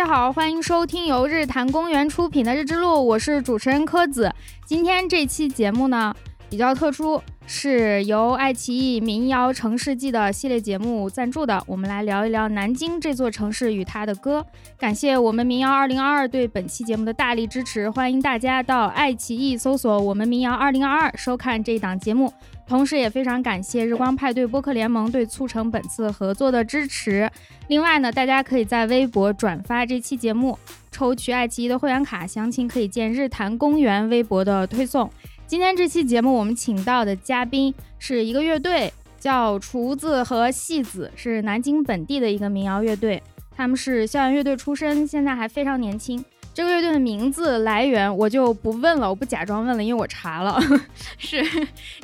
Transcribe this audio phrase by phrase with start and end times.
[0.00, 4.32] 大家好，欢迎收听由日坛公园出品的《日之路》，我是主持人柯子。
[4.64, 6.14] 今天这期节目呢
[6.48, 11.62] 比较特殊，是由爱奇艺民谣城市记的系列节目赞助的。
[11.66, 14.42] 我们来聊一聊南京这座城市与它的歌。
[14.78, 22.32] 感谢我们民谣二零二二对本期节目的大力支持，欢迎大家到爱奇艺搜索“我们民谣二零二二”收看这一档节目。
[22.70, 27.28] 同时，也非常感谢日光派对播客联盟对促成本次合作的支持。
[27.66, 30.56] 另外呢，大家可以在微博转发这期节目，
[30.92, 35.10] 抽取爱奇艺的会员卡，详情可以见日坛公园微博的推送。
[35.48, 43.20] 今天这期节目我们请到的嘉宾是一个乐队，叫厨子和戏子，是南京本地的一个民谣乐队。
[43.56, 46.24] 他们是校园乐队出身，现在还非常年轻。
[46.60, 50.60] 这个乐队的名字来源我就不问了，我不假装问了，因为我查了，
[51.16, 51.42] 是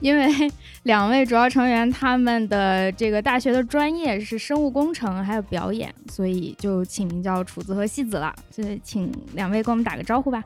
[0.00, 0.26] 因为
[0.84, 8.34] 两位主要成员他们的这个大学的专业是生物工程，还有表演，所以就起名叫楚子和戏子了。
[8.50, 10.42] 所以请两位跟我们打个招呼吧。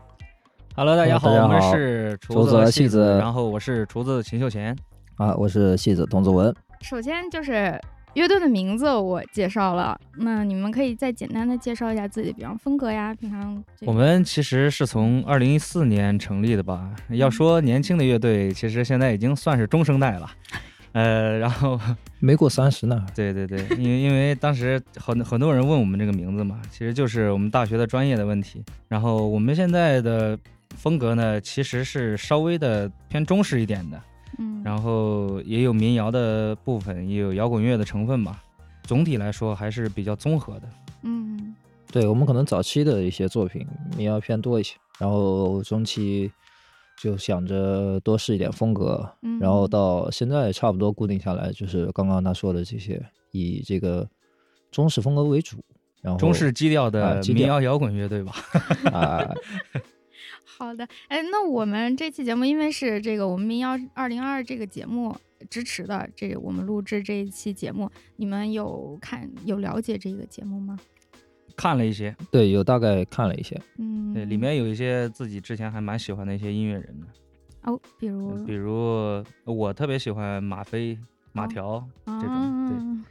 [0.74, 4.76] Hello，大家好，家好我们是厨厨子和戏戏子然后我是厨子秦秀贤。
[5.18, 6.52] 啊，我是戏子童子文。
[6.80, 7.80] 首先就是
[8.14, 16.90] 乐队的名字我介绍了，那你们可以再简单的介绍一下自己，比方风格呀，平常这个我们其实是从二零一四年成立的吧。
[17.10, 20.28] 要说年轻的乐队，其实现在已经算是中生代了。
[20.92, 21.78] 呃，然后
[22.18, 28.64] 没过三十呢，对对对，因为因为当时很很多人问我们这个名字嘛，其实就是我们大学的专业的问题。
[28.88, 30.36] 然后我们现在的
[30.74, 34.02] 风格呢，其实是稍微的偏中式一点的，
[34.38, 38.42] 嗯，然后也有民谣的部分，也有摇滚乐的成分吧。
[38.84, 40.68] 总体来说还是比较综合的。
[41.02, 41.54] 嗯
[41.92, 46.30] 对我们可能早期的一些作品民谣偏多一些，然后中期
[47.02, 54.08] 就想着多试一点风格，嗯，然后到现在差不多固定下来，就是刚刚他说的这些，以这个
[54.70, 55.56] 中式风格为主，
[56.00, 58.32] 然后中式基调啊的民谣摇滚乐队吧。
[58.92, 59.34] 啊，
[60.44, 65.16] 好的，哎，那我们这期节目因为是这个我们民谣二零二这个节目
[65.48, 70.78] 支持的，这我们录制这一期节目，你们有看有了解这个节目吗？
[71.56, 77.06] 看了一些，对，有大概看了一些，嗯，对，里面有一些自己之前还蛮喜欢的一些音乐人的，
[77.70, 80.98] 哦，比如嗯比如我特别喜欢马飞、
[81.32, 83.10] 马哦条这种，对。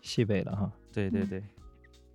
[0.00, 1.40] 西北的哈，嗯对对对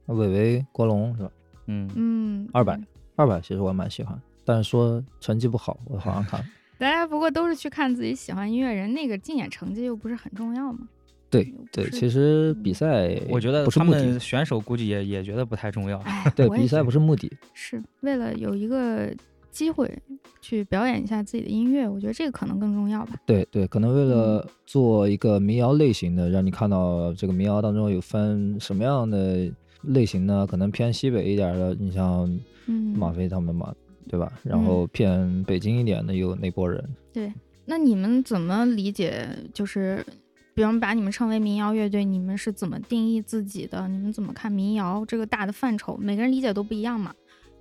[0.07, 1.31] 对，伟伟、国龙是吧？
[1.67, 2.85] 嗯，嗯，二百嗯。
[3.15, 6.41] 二百其实我蛮喜欢，但是说成绩不好，我好像看。
[6.79, 10.87] 大家不过都是去看自己喜欢音乐人，那个竞演成绩又不是很重要嘛。
[11.29, 15.97] 对对，其实比赛我觉得不是目他们的，选手估计也也觉得不太重要。
[15.99, 19.13] 哎， 对比赛不是目的，是为了有一个
[19.51, 19.91] 机会
[20.39, 23.15] 去表演一下自己的音乐，我觉得这个可能更重要吧。
[23.25, 30.47] 对对，可能为了做一个民谣类型的，让你看到这个民谣当中有分什么样的类型呢？
[30.47, 32.31] 可能偏西北一点的，你像
[32.67, 33.73] 嗯，马飞他们嘛，
[34.07, 34.31] 对吧？
[34.43, 36.83] 然后偏北京一点的有那波人。
[37.13, 37.31] 对
[37.65, 39.27] 那你们怎么理解？
[39.53, 40.05] 就是，
[40.53, 43.87] 比方把你们称为民谣乐队，你们是怎么定义自己的？
[43.87, 45.97] 你们怎么看民谣这个大的范畴？
[45.97, 47.13] 每个人理解都不一样嘛。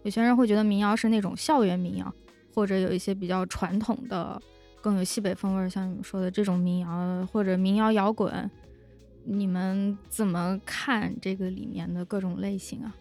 [0.04, 2.14] 有些人会觉得民谣是那种校园民谣，
[2.54, 4.40] 或者有一些比较传统的、
[4.80, 8.50] 更有西北风味儿，像你们说的这种民谣，或者民谣摇滚。
[9.24, 12.94] 你们怎么看这个里面的各种类型啊？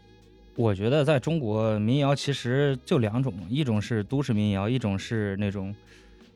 [0.55, 5.75] 我觉得在中国民谣其实就两种，一种是都市民谣，一种是那种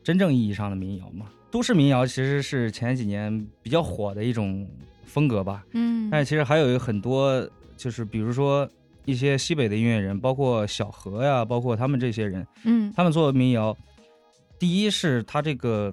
[0.04, 1.26] 真正意义上的民谣嘛。
[1.50, 4.68] 都市民谣其实是前几年比较火的一种
[5.04, 8.68] 风格吧，嗯，但是其实还有很多，就是比如说
[9.04, 13.76] 一些西北的音乐人，包括小何呀，包括他们这些人，嗯他们做民谣，
[14.58, 15.92] 第一是他这个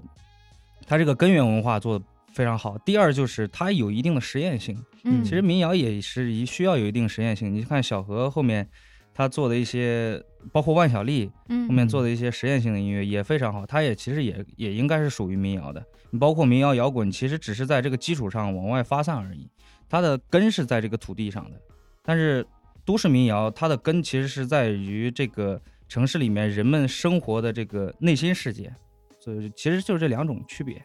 [0.85, 4.77] 他这个根源文化做的非常好，第二就是他有一定的实验性。
[5.09, 7.53] 嗯，其实民谣也是一需要有一定实验性。
[7.53, 8.67] 你看小何后面
[9.13, 10.21] 他做的一些，
[10.51, 15.83] 包括万晓利嗯后面做的一些实验性的音乐也非常好，他也其实也也应该是属于民谣的。
[16.11, 19.49] 你包括民谣摇滚，其实只是在这个基础上往外发散而已，
[19.89, 21.59] 它的根是在这个土地上的。
[22.03, 22.45] 但是
[22.85, 28.73] 都市民谣，它的根其实是在于这个城市里面人们生活的这个内心世界，
[29.19, 30.81] 所以其实就是这两种区别。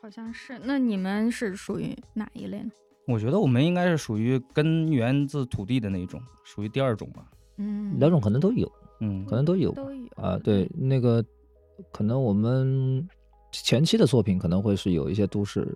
[0.00, 0.58] 好像是。
[0.64, 2.70] 那你们是属于哪一类呢？
[3.06, 7.24] 我觉得我们应该是属于根源自土地的那种，属于第二种吧。
[7.58, 8.70] 嗯，两种可能都有，
[9.00, 10.38] 嗯，可能都有都有啊。
[10.38, 11.24] 对，那个
[11.92, 13.06] 可能我们
[13.52, 15.66] 前期的作品可能会是有一些都市，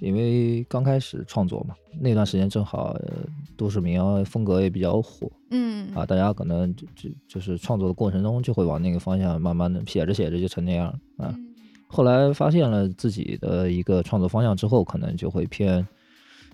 [0.00, 3.26] 因为刚开始创作嘛，那段时间正好、呃
[3.56, 11.34] 都市民谣风格也比较火嗯啊，大家可能就就就是创作的过程中就会往那个方向慢慢的写着写着就成那样啊。
[11.36, 11.47] 嗯
[11.88, 15.86] 后来发现了自己的一个创作方向之后，可能就会偏，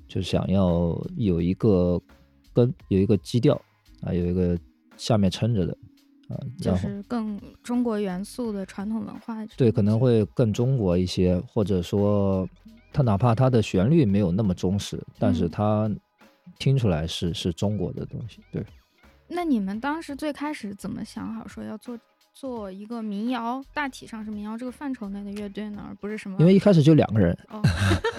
[0.07, 2.01] 就想要有一个
[2.53, 3.61] 根，有一个基调
[4.03, 4.59] 啊，有一个
[4.97, 5.77] 下面撑着的
[6.29, 9.45] 啊，就是更中国元素的传统文化。
[9.57, 12.49] 对可能会更中国一些，或者说
[12.93, 15.91] 它哪怕它的旋律没有那么忠实，但是嗯它
[16.59, 18.41] 听出来是是中国的东西。
[18.53, 18.65] 对，
[19.27, 21.99] 那你们当时最开始怎么想好说要做
[22.35, 26.37] 做一个民谣，大体上是民谣这个范畴内的乐队呢，而不是什么？
[26.41, 27.63] 因为一开始就两个人，哦，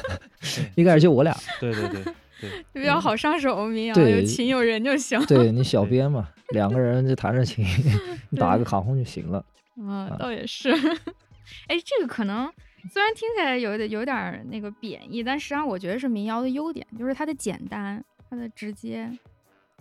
[0.75, 2.03] 一开始就我俩，对对对
[2.41, 5.23] 对，比较好上手，民谣对有琴有人就行。
[5.25, 7.65] 对你小编嘛，两个人就弹着琴，
[8.31, 9.45] 你打对个卡轰就行了。
[9.77, 10.71] 嗯，啊倒也是。
[11.67, 12.49] 哎，这个可能
[12.89, 19.11] 虽然听起来有点有点那个贬义，但实际上我觉得是民谣的优点，就是它的简单，它的直接。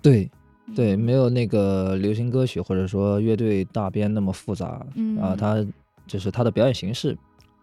[0.02, 0.28] 对
[0.74, 5.66] 对，嗯没有那个流行歌曲或者说乐队大编那么复杂嗯啊，嗯它
[6.06, 7.16] 就是它的表演形式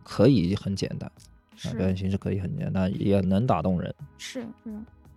[0.03, 1.09] 可以很简单
[1.63, 3.94] 啊，表演形式可以很简单，也能打动人。
[4.18, 4.71] 是是，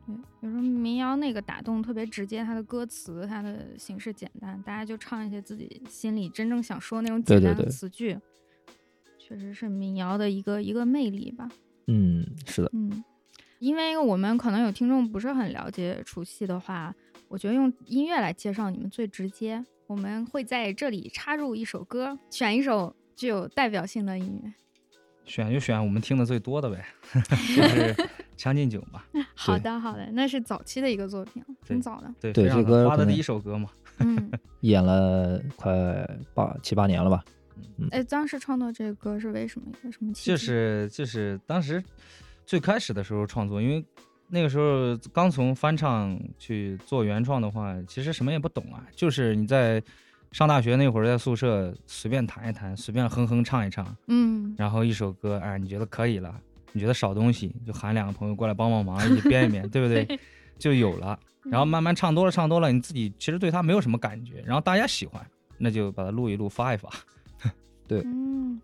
[0.06, 8.18] 对，有时候民谣那个打动特别直接，它的歌词它的形式简单，大家就唱一些自己心里真正想说那种简单的对对对词句，
[9.18, 11.48] 确实是民谣的一个一个魅力吧。
[11.86, 13.04] 嗯，是的，嗯，
[13.58, 16.94] 因为我们可能有听众不是很了解除夕的话，
[17.34, 19.64] 我觉得用音乐来介绍你们最直接。
[19.88, 24.52] 我们会在这里插入一首歌，选一首具有代表性的音乐。
[25.24, 27.92] 选就选我们听的最多的呗， 就是
[28.36, 29.04] 《将进酒》吧。
[29.34, 32.14] 好的，好的，那是早期的一个作品，挺早的。
[32.20, 33.68] 对，对这歌发的第一首歌嘛。
[33.98, 34.30] 嗯，
[34.60, 37.24] 演了快八七八年了吧？
[37.78, 39.66] 嗯哎，当时创作这个歌是为什么？
[39.82, 40.30] 有什么契机？
[40.30, 41.82] 就是就是当时
[42.46, 43.84] 最开始的时候创作，因为
[44.28, 49.82] 那个时候刚从翻唱去做原创的话，其实什么也不懂啊，就是你在
[50.32, 56.34] 上大学那会儿，在宿舍随便弹一弹，随便哼哼唱一唱，嗯，然后一首歌，哎，你觉得可以了，
[56.72, 60.18] 你觉得少东西，就喊两个朋友过来帮帮忙，一起编一编， 对不对？
[60.58, 61.18] 就有了。
[61.44, 65.24] 然后慢慢唱多了，唱多了，你自己其实对它没有什么感觉，然后大家喜欢，
[65.58, 66.88] 那就把它录一录，发一发。
[67.86, 68.60] 对嗯，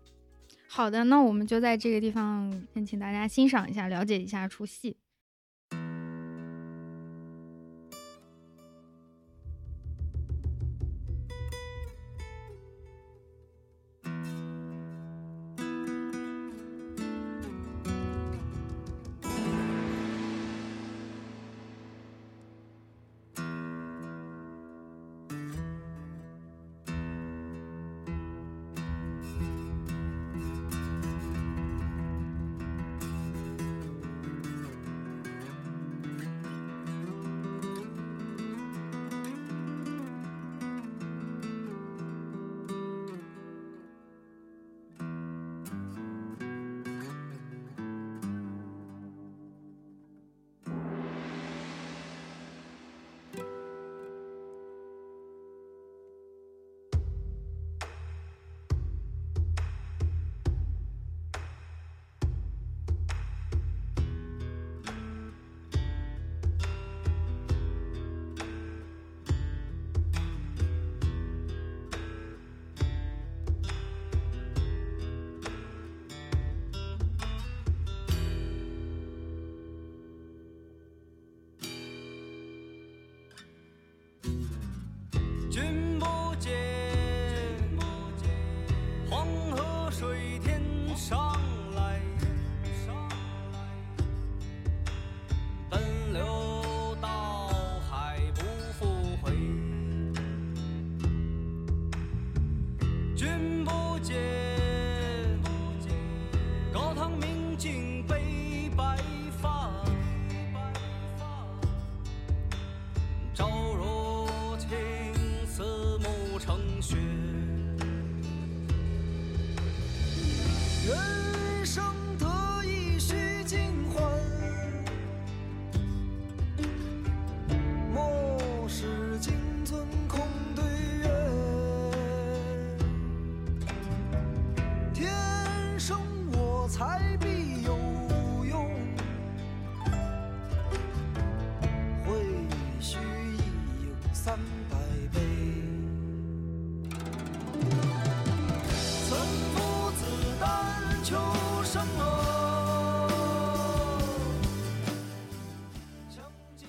[0.67, 4.97] 好的，那我们就在这个地方先请大家欣赏一下，了解一下除夕。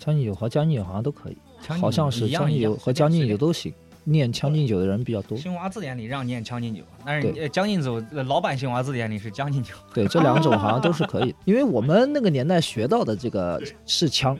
[0.05, 1.37] 将进酒和将进酒好像都可以，
[1.81, 5.39] 好像是将进酒和将进酒都行，念将进酒的人比较多。
[5.39, 9.73] 新华字典里让念《将进酒》，但是将进酒》呃老版新华字典里是《将进酒》。
[9.95, 14.37] 对，这两种好像都是可以，因为我们那个年代学到的这个是枪，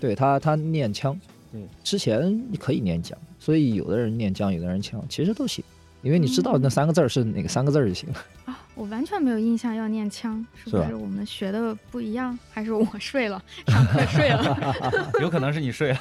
[0.00, 1.18] 对他他念枪，
[1.52, 5.62] 对，之前你可以念将，所以有的人念将，有的人枪，其实都行，
[6.00, 8.16] 因为你知道那三个字儿是哪个三个字儿就行了。
[8.43, 8.43] 啊，
[8.74, 14.74] 我完全没有印象要念腔，是不是我们学的不一样，还是我睡了， 上课睡了？
[15.20, 15.98] 有可能是你睡了。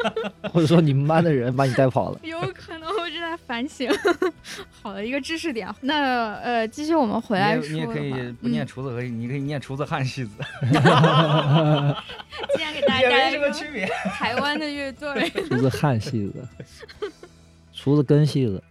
[0.52, 2.20] 或者说你们班的人把你带跑了。
[2.22, 3.90] 有可能我正在反省，
[4.82, 5.72] 好的一个知识点。
[5.80, 10.30] 那呃，继续我们回来你说你也可以不念嗯厨子和，你可以念厨子汉戏子，
[10.62, 10.70] 今
[12.58, 13.86] 天给大家带来一个什么区别。
[14.12, 15.30] 台湾的乐队。
[15.30, 16.48] 厨子汉戏子，
[17.72, 18.62] 厨子根戏子，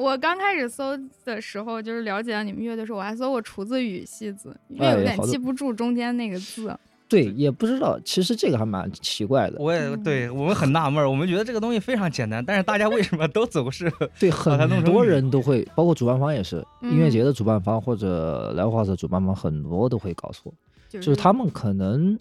[0.00, 6.74] 我刚开始搜的时候，就是了解到你们乐队的时候，我还搜过厨子与戏子，因为哎有点记不住中间那个字。
[7.06, 9.56] 对，也不知道，其实这个还蛮奇怪的。
[9.58, 20.54] 我也嗯对我们很纳闷，我们觉得这个东西非常简单，但是大家为什么都总是 对，很多人都会，包括主办方也是，音乐嗯节的主办方或者来华的主办方，很多都会搞错，
[20.88, 22.16] 就就是他们可能，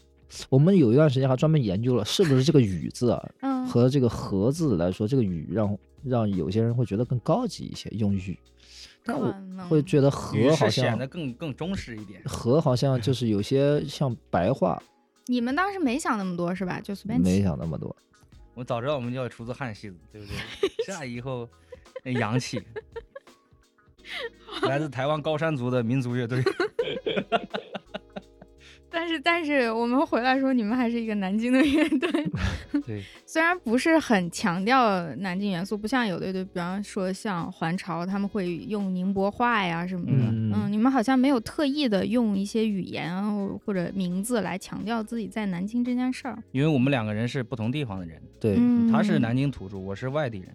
[0.50, 8.38] 我们有一段时间还专门研究了，是不是这个“雨”字啊嗯和这个“和”字来说，这个“雨”让让有些人会觉得更高级一些，用“雨”，
[9.04, 9.34] 但我
[9.68, 12.22] 会觉得“语和”好像显得更更中式一点。
[12.26, 14.82] 和好像就是有些像白话，
[15.28, 16.80] 你们当时没想那么多是吧？
[16.80, 17.42] 就随便没。
[17.42, 17.96] 想那么多。
[18.56, 20.36] 我早知道我们就要出自汉戏子，对不对？
[20.86, 21.48] 这以后
[22.04, 22.62] 那洋气。
[24.64, 26.42] 来自台湾高山族的民族乐队，
[28.92, 32.10] 但是但是我们回来说，你们还是一个南京的乐队，
[32.86, 40.12] 对，虽然不是很强调南京元素，不像有的乐队，比方说像环潮，他们会用宁波话呀什么的。
[40.12, 46.38] 嗯嗯，你们好像没有特意的用一些语言啊或或者名字来强调自己在南京这件事儿。
[46.52, 50.48] 因为我们两个人是不同地方的人，对，嗯，他是南京土著，我是外地人，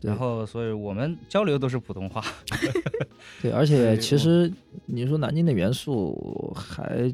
[0.00, 2.24] 然后所以我们交流都是普通话。
[3.42, 4.50] 对，而且 其实
[4.86, 7.12] 你说南京的元素还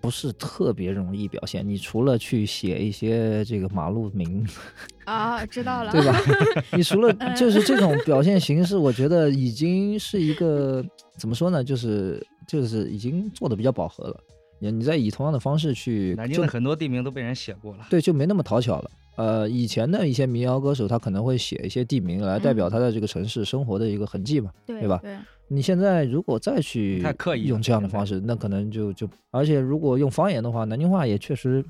[0.00, 4.46] 不是特别容易表现，你除了去写一些这个马路名，
[5.04, 6.20] 啊，知道了，对吧？
[6.76, 10.84] 你除了嗯就是这种表现形式，我觉得已经是一个
[11.16, 11.62] 怎么说呢？
[11.62, 14.16] 就是就是已经做的比较饱和了。
[14.62, 17.86] 你你再以同样的方式去，就南京的很多地名都被人写过了。
[17.88, 18.90] 对，就没那么讨巧了。
[19.16, 24.50] 呃，以前的一些民谣歌手，他可能会写一些地名来代表嗯他在这个城市生活的一个痕迹嘛。
[24.66, 25.16] 对对吧对，
[25.52, 31.64] 你现在如果再去太刻意用这样的方式，那可能就就，而且如果用方言的话，南京话也确实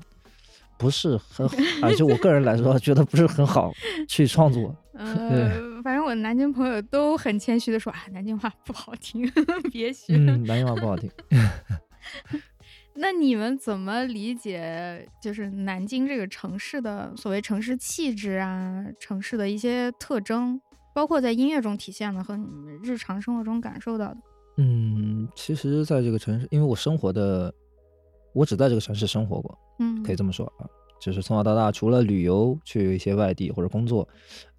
[0.77, 3.71] 不是很好，啊，就我个人来说，觉得不是很好
[4.07, 4.75] 去创作。
[4.93, 9.27] 呃，反正我南京朋友都很谦虚的说啊，南京话不好听，
[9.73, 10.13] 别学。
[10.15, 11.09] 嗯，南京话不好听。
[12.93, 20.59] 那你们怎么理解就是南京这个城市的所谓城市气质啊，城市的一些特征，
[20.93, 24.17] 包括在音乐中体现的和你们日常生活中感受到的？
[24.57, 27.53] 嗯，其实在这个城市，因为我生活的，
[28.33, 30.15] 我只在这个城市生活过，嗯，可以。
[30.15, 30.67] 这么说啊，
[30.99, 34.07] 就是从小到大，除了旅游去一些外地或者工作，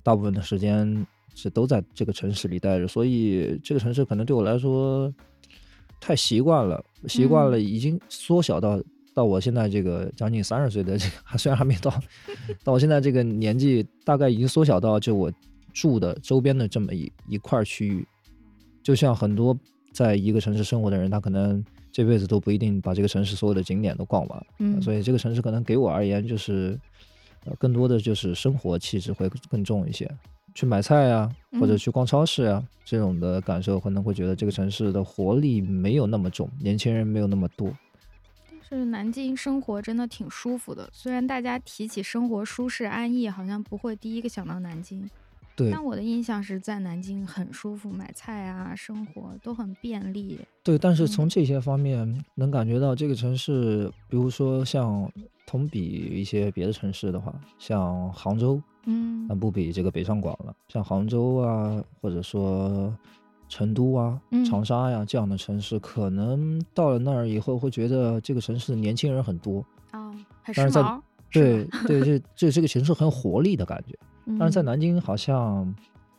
[0.03, 5.13] 大部分的时间是都在这个城市里待着，所以这个城市可能对我来说
[6.01, 7.63] 太习惯了，习惯了，嗯。
[7.63, 8.83] 已经缩小到
[9.15, 11.93] 到我现在这个将近三十岁的这个， 虽然还没到，
[12.65, 15.31] 到我现在这个年纪，大概已经缩小到就我
[15.73, 18.07] 住的周边的这么一一块区域，
[18.83, 19.57] 就像很多
[19.93, 24.47] 在一个城市生活的人，他可能这辈子都不一定把这个城市所有的景点都逛完。
[24.59, 26.79] 嗯，所以这个城市可能给我而言就是，
[27.45, 30.11] 呃，更多的就是生活气质会更重一些。
[30.55, 37.73] 去买菜啊，或者嗯去逛超市啊，这种的感受可能会觉得这个城市的活力没有那么重，年轻人没有那么多。
[38.51, 40.89] 但是南京生活真的挺舒服的。
[40.93, 45.09] 虽然大家提起生活舒适安逸，好像不会第一个想到南京，
[45.55, 50.39] 对但我的印象是在南京很舒服，买菜啊，生活都很便利。
[50.63, 55.11] 对，但是嗯从这些方面能感觉到这个城市，比如说像
[55.47, 60.55] 同比一些别的城市的话，像杭州，嗯那不比这个北上广了。
[60.69, 62.95] 像杭州啊，或者说
[63.49, 69.65] 成都啊、嗯长沙呀、这样的城市，可能到了那儿以后会觉得这个城市的年轻人很多。
[69.93, 71.01] 哦，很时但是在髦。
[71.31, 73.99] 对对，这 这这个城市很有活力的感觉。
[74.27, 75.75] 嗯，但是在南京好像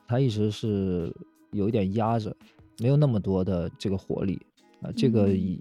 [0.07, 1.13] 它一直是
[1.51, 2.35] 有一点压着，
[2.79, 4.39] 没有那么多的这个活力
[4.81, 5.59] 啊、这个嗯也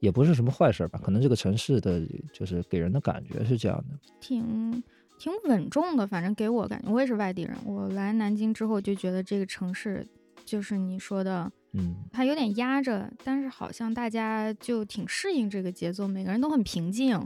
[0.00, 0.98] 也不是什么坏事儿吧？
[1.02, 3.98] 可能这个城市的就是给人的感觉是这样的。
[4.20, 4.82] 挺
[5.18, 10.06] 挺稳重的，反正给我感觉，我也是外地人，我来南京之后就觉得这个城市
[10.44, 17.18] 就是你说的，嗯，它有点压着，但是好像大家就挺适应这个节奏，每个人都很平静。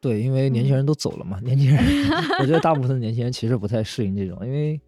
[0.00, 1.84] 对，因为年轻人都走了嘛，年轻人，
[2.40, 4.80] 我觉得大部分的年轻人其实不太适应这种，因为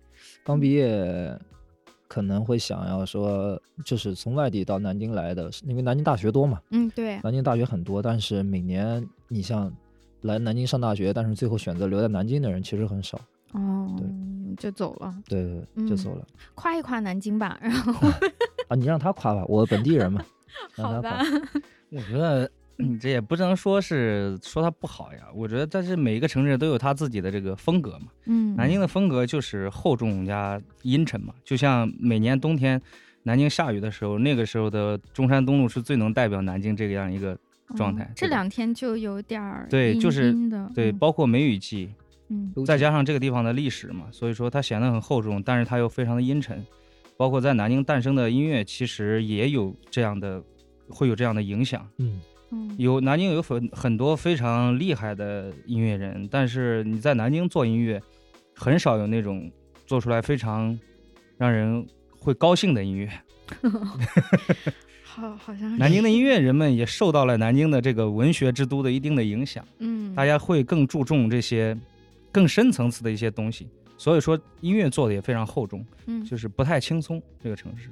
[0.45, 1.39] 刚毕业
[2.09, 9.71] 可能会想要说，就是从外地到南京来的，因为南京大学多嘛，嗯，对，南京大学很多，但是每年你像
[10.23, 13.21] 来南京上大学，但是最后选择留在南京的人其实很少。
[13.53, 14.07] 哦，对
[14.57, 16.27] 就走了，对对对，就嗯走了。
[16.55, 18.09] 夸一夸南京吧，然后
[18.69, 20.25] 啊，你让他夸吧，我本地人嘛。
[20.77, 22.51] 让好他吧夸。，我觉得
[22.83, 28.09] 嗯这也不能说是说它不好呀，我觉得但是每一个城市都有它自己的这个风格嘛。
[28.27, 32.81] 嗯，南京的风格就是厚重加阴沉嘛，就像每年冬天
[33.23, 37.39] 南京下雨的时候，那个时候的中山东路是最能代表南京这个样一个
[37.77, 41.91] 状态嗯这两天就有点儿对就是阴的，对，嗯包括梅雨季，
[42.29, 46.65] 嗯再加上这个地方的历史嘛，所以说它显得很厚重，但是它又非常的阴沉。
[47.15, 50.43] 包括在南京诞生的音乐，其实也有这样的，
[50.89, 51.87] 会有这样的影响。
[51.99, 52.19] 嗯，
[52.53, 58.01] 嗯有南京有很很多非常厉害的音乐人，但是你在南京做音乐，
[58.55, 59.51] 很少有那种
[59.87, 60.79] 做出来非常
[61.39, 61.85] 让人
[62.19, 63.11] 会高兴的音乐。
[65.05, 71.77] 好好像南京的音乐人们也受到了南京的这个文学之都的一定的影响，嗯大家会更注重这些
[72.31, 73.69] 更深层次的一些东西。
[73.99, 77.23] 所以说音乐做的也非常厚重，嗯就是不太轻松。
[77.43, 77.91] 这个城市，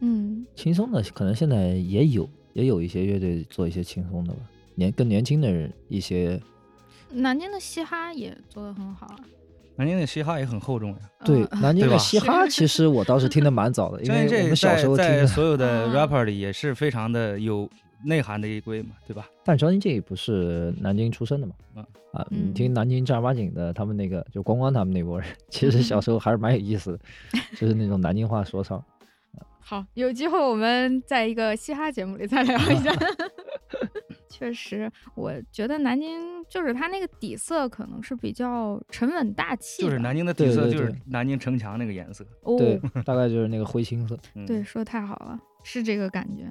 [0.00, 4.40] 嗯轻松的可能现在也有，也有一些乐队做一些轻松的吧，
[4.74, 6.40] 年更年轻的人一些。
[7.10, 9.16] 南京的嘻哈也做得很好啊，
[9.76, 10.98] 南京的嘻哈也很厚重呀。
[11.24, 15.24] 对，呃南京的嘻哈 其实我倒是听得蛮早的，因为我们小时候听的。
[15.26, 17.70] 所有的啊 rapper 里也是非常的有
[18.04, 19.28] 内涵的一归嘛，对吧？
[19.44, 21.54] 但张新这不是南京出生的嘛？
[21.76, 26.98] 嗯啊，嗯你听南京正儿八经的，他们那个就光光他们那波人，其实小时候还是蛮有意思的，
[27.56, 28.84] 就是那种南京话说唱。
[29.68, 32.90] 好，有机会我们在一个嘻哈节目里再聊一下。
[34.26, 42.24] 确实，我觉得南京就是它那个底色可能是比较沉稳大气的，就是南京的底色，就是南京城墙那个颜色。
[42.44, 44.18] 哦，对，大概就是那个灰青色。
[44.36, 46.48] 嗯、对，说的太好了，是这个感觉。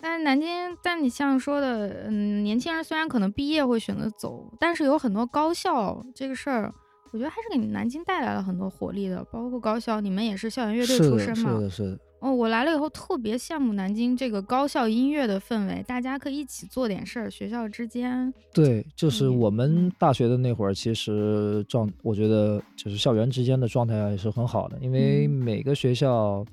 [0.00, 6.72] 但是南京，但你像说的，嗯，年轻人虽然可能毕业会选择走，但是有很多高校这个事儿，
[7.10, 9.22] 我觉得还是给南京带来了很多活力的。
[9.24, 11.58] 包括高校，你们也是校园乐队，出身嘛？
[11.58, 11.98] 是的，是的。
[12.22, 26.46] 哦，我来了以后特别羡慕南京这个高校音乐的氛围，大家可以一起做点事儿，学校之间，对，就是嗯我们大学的那会儿，其实状，我觉得就是校园之间的状态也是很好的，因为嗯每个学校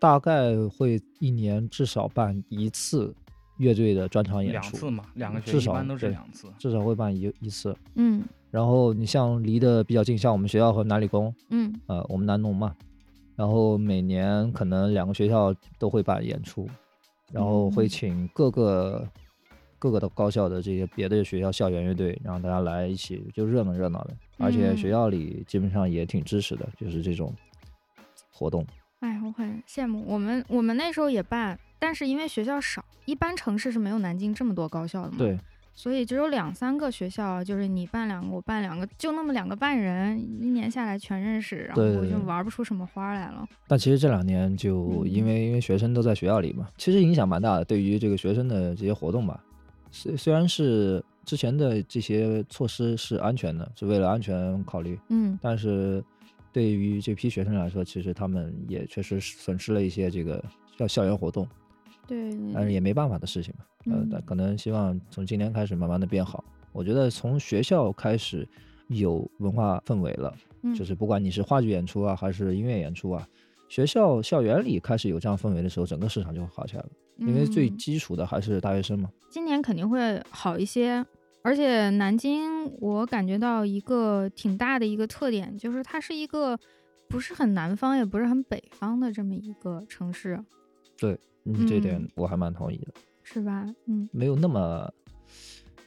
[0.00, 3.14] 大概会一年至少办一次
[3.58, 6.48] 乐队的专场演出，两次嘛，两个学至少一般都是对两次。
[6.58, 7.72] 至少会办一一次。
[7.94, 12.74] 嗯然后你像离得比较近，像我们学校和南理工，嗯呃，我们南农嘛，
[13.36, 16.68] 然后每年可能两个学校都会办演出，
[17.32, 17.88] 然后会嗯。
[17.88, 19.08] 请各个
[19.78, 24.92] 各个的高校的这些别的学校校园乐队，然后大家来一起就热闹热闹的，而且学嗯。
[24.92, 27.34] 校里基本上也挺支持的，就是这种
[28.32, 28.64] 活动。
[29.00, 35.38] 哎，我很羡慕我们，我们那时候也办，但是因为学校少，一般城市是没有南京这么多高校的嘛，对，
[35.74, 43.46] 所以只有两三个学校，就是你办两个，我办两个，就那么两个半人，一年下来全认识，然后对对对就玩不出什么花来了。
[43.66, 49.42] 但其实这两年就因嗯为因为学生都在学校里嘛，其实影响蛮大的，对于这个学生的这些活动吧。
[49.90, 56.02] 虽虽然是之前的这些措施是安全的，是为了安全考虑，嗯但是
[56.52, 60.42] 对于这批学生来说，其实他们也确实损失了一些这个
[60.78, 61.48] 校校园活动，
[62.06, 63.64] 对，但是也没办法的事情嘛。
[63.86, 66.44] 呃嗯，但可能希望从今年开始慢慢的变好。
[66.72, 68.48] 我觉得从学校开始
[68.88, 73.28] 有文化氛围了，嗯就是不管你是话剧演出啊，还是音乐演出啊，
[73.68, 76.88] 学校校园里开始有这样氛围的时候，整个市场就会好起来了。
[77.18, 79.08] 因为最嗯基础的还是大学生嘛。
[79.30, 81.04] 今年肯定会好一些。
[81.46, 86.58] 而且南京，我感觉到一个挺大的一个特点，就是它是一个
[87.06, 90.42] 不是很南方，也不是很北方的这么一个城市，
[91.44, 92.08] 嗯，这点嗯。
[92.14, 93.66] 我还蛮同意的，是吧？
[93.86, 94.08] 嗯。
[94.12, 94.90] 没有那么，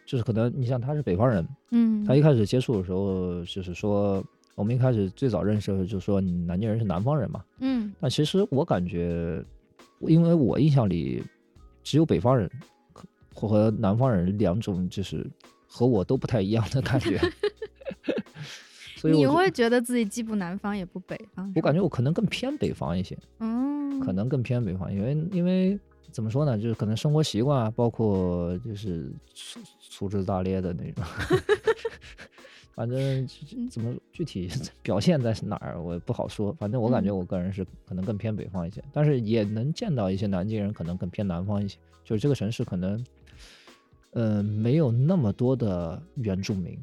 [0.05, 4.23] 就是可能你像他是北方人，嗯，他一开始接触的时候，就是说
[4.55, 7.93] 我们一开始最早认识的时候就说你南京人是南方人嘛，嗯。
[7.99, 9.43] 但其实我感觉，
[10.01, 11.23] 因为我印象里
[11.83, 12.49] 只有北方人
[13.33, 15.25] 和南方人两种，就是
[15.67, 17.19] 和我都不太一样的感觉。
[18.97, 21.51] 所以你会觉得自己既不南方也不北方？
[21.55, 25.79] 我感觉我可能更偏北方一些，嗯，可能更偏北方，因为因为
[26.11, 31.03] 怎么说呢，就是可能生活习惯啊，包括就是粗粗枝大叶的那种。
[32.75, 33.27] 反正
[33.71, 34.47] 怎么具体
[34.83, 36.53] 表现在哪儿，我也不好说。
[36.53, 41.75] 反正我感觉嗯我个人是可能更偏北方一些，但是也能见到一些南京人可能更偏南方一些。
[42.05, 43.03] 就是这个城市可能，
[44.11, 46.79] 呃，没有那么多的原住民，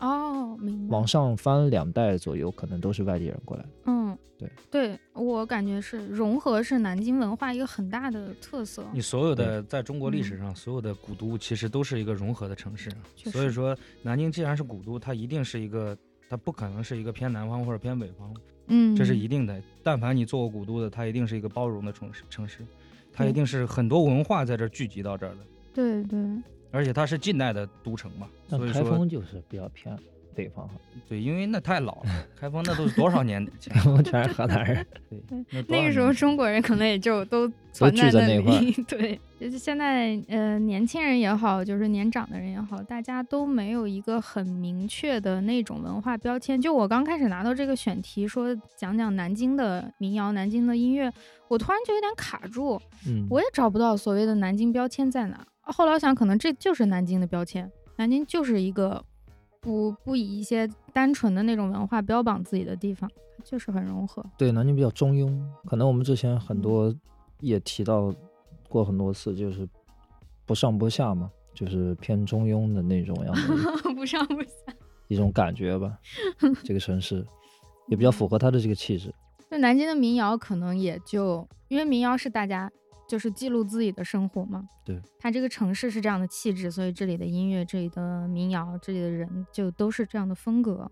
[0.00, 0.96] 哦，明白。
[0.96, 3.64] 往上翻两代左右，可能都是外地人过来。
[3.84, 8.84] 嗯，对对，我感觉是融合是南京文化一个很大的特色。
[8.92, 12.90] 你所有的在中国历史上，所有的古都其实都是一个融合的城市，
[13.26, 15.96] 所以说南京既然是古都，它一定是一个，
[16.28, 18.34] 它不可能是一个偏南方或者偏北方，
[18.68, 19.62] 嗯，这是一定的。
[19.82, 22.64] 但凡你做过古都的，它一定是一个包容的城市，城市，
[23.12, 25.38] 它一定是很多文化在这儿聚集到这儿的，
[25.74, 26.18] 对对，
[26.70, 29.96] 而且它是近代的都城嘛，所以说封就是比较偏
[30.32, 30.74] 北方哈，
[31.08, 33.80] 对，因为那太老了，开封那都是多少年前开？
[33.80, 34.86] 封全是河南人。
[35.50, 38.60] 对，那个时候中国人可能也就都存聚在那那块。
[38.86, 46.58] 对，就是现在呃年轻人也好，就是年长的人也好，大家都没有一个很明确的那种文化标签。
[46.58, 51.12] 就我刚开始拿到这个选题说讲讲南京的民谣、南京的音乐，
[51.48, 55.44] 我突然就有点卡住，嗯，我也找不到所谓的南京标签在哪。
[55.72, 59.02] 后来我想，可能这就是南京的标签，南京就是一个
[59.60, 63.10] 不不以一些单纯的那种文化标榜自己的地方，
[63.44, 64.24] 就是很融合。
[64.36, 66.94] 对，南京比较中庸，可能我们之前很嗯多
[67.40, 68.14] 也提到
[68.68, 69.68] 过很多次，就是
[70.44, 73.54] 不上不下嘛，就是偏中庸的那种样子
[73.94, 74.50] 不上不下。
[75.08, 75.98] 一种感觉吧。
[76.62, 77.26] 这个城市
[77.88, 79.12] 也比较符合它的这个气质。
[79.48, 82.70] 那南京的民谣可能也就因为民谣是大家
[83.10, 90.88] 就是记录自己的生活嘛，对，它这个城市是这样的气质，所以这里的音乐、这里的民谣、这里的人就都是这样的风格。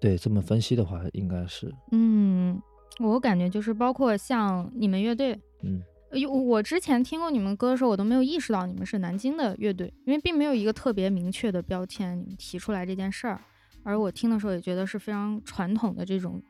[0.00, 2.62] 对，这么分析的话，应该是，嗯，
[3.00, 5.82] 我感觉就是包括像你们乐队，嗯，
[6.46, 13.40] 我之前听过你们歌的时候，我都没有意识到你们是南京的乐队，因为并没有一个特别明确的标签，你们提出来这件事儿。
[13.82, 16.40] 而我听的时候也觉得是非常传统的这种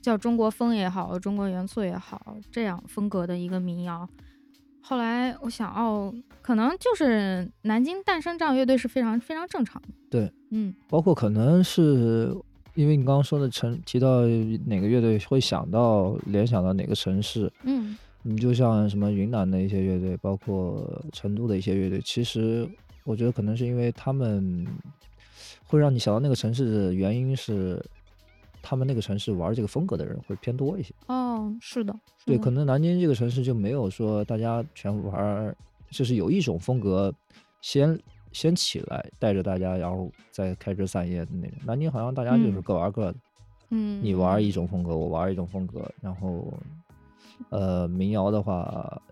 [0.00, 4.08] 叫中国风也好，中国元素也好，这样风格的一个民谣。
[4.82, 9.88] 后来我想，哦，可能就是南京诞生这样乐队是非常非常正常的。
[10.10, 12.36] 对，嗯包括可能是
[12.74, 14.22] 因为你刚刚说的城提到
[14.66, 22.68] 哪个乐队会想到联想到哪个城市，嗯你就像什么云南的一些乐队，包括成都的一些乐队，其实
[23.04, 24.66] 我觉得可能是因为他们
[25.64, 27.82] 会让你想到那个城市的原因是，
[28.62, 30.94] 他们那个城市玩这个风格的人会偏多一些。
[31.08, 35.54] 哦，是的，是对，可能南京这个城市就没有说大家全玩，
[35.90, 37.12] 就是有一种风格
[37.60, 37.98] 先
[38.32, 41.58] 先起来，带着大家，然后再开枝散叶的那种。
[41.66, 43.14] 南京好像大家就是嗯各玩各的，
[43.70, 46.52] 嗯，你玩一种风格，我玩一种风格，然后
[47.50, 49.02] 呃，民谣的话，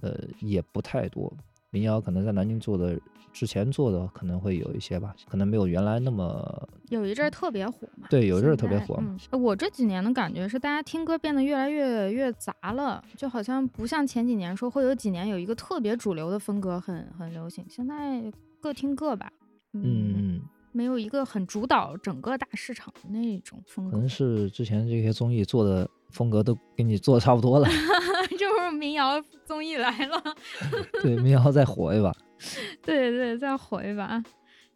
[0.00, 1.32] 呃，也不太多。
[1.70, 2.98] 民谣可能在南京做的
[3.38, 8.08] 之前做的可能会有一些吧，可能没有原来那么有一阵儿特别火嘛。
[8.10, 9.00] 对，有一阵儿特别火。
[9.30, 18.20] 我这几年的感觉是，大家听歌变得越来越越杂了，就好像不像前几年说会有几年有一个特别主流的风格很很流行，现在
[18.60, 19.30] 各听各吧。
[19.72, 20.40] 嗯，嗯，
[20.72, 27.68] 没有一个很主导整个大市场的那种风格可能，是之前这些综艺做的风格都给你做的差不多了，
[28.36, 30.20] 这不是民谣综艺来了？
[31.00, 32.12] 对，民谣再火一把。
[32.82, 34.22] 对对，再火一把，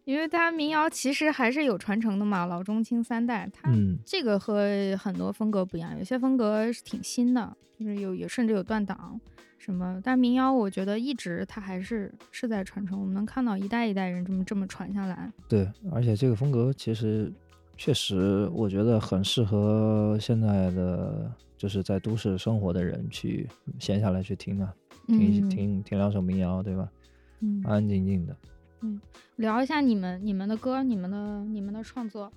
[0.05, 9.19] 因为它民谣其实还是有传承的嘛，老中青三代，它嗯，这个和很多风格不一样，有些风格是挺新的，就是有有甚至有断档
[9.57, 15.31] 什么，但民谣我觉得一直它还是是在传承，我们能看到一代一代人这么这么传下来。
[15.47, 17.31] 对，而且这个风格其实
[17.77, 23.47] 确实，我觉得很适合现在的就是在都市生活的人去
[23.79, 24.73] 闲下来去听啊，
[25.07, 26.89] 听嗯听听两首民谣，对吧？
[27.43, 28.35] 嗯，安安静静的。
[28.81, 28.99] 嗯
[29.35, 32.31] 聊一下你们你们的歌，你们的你们的创作。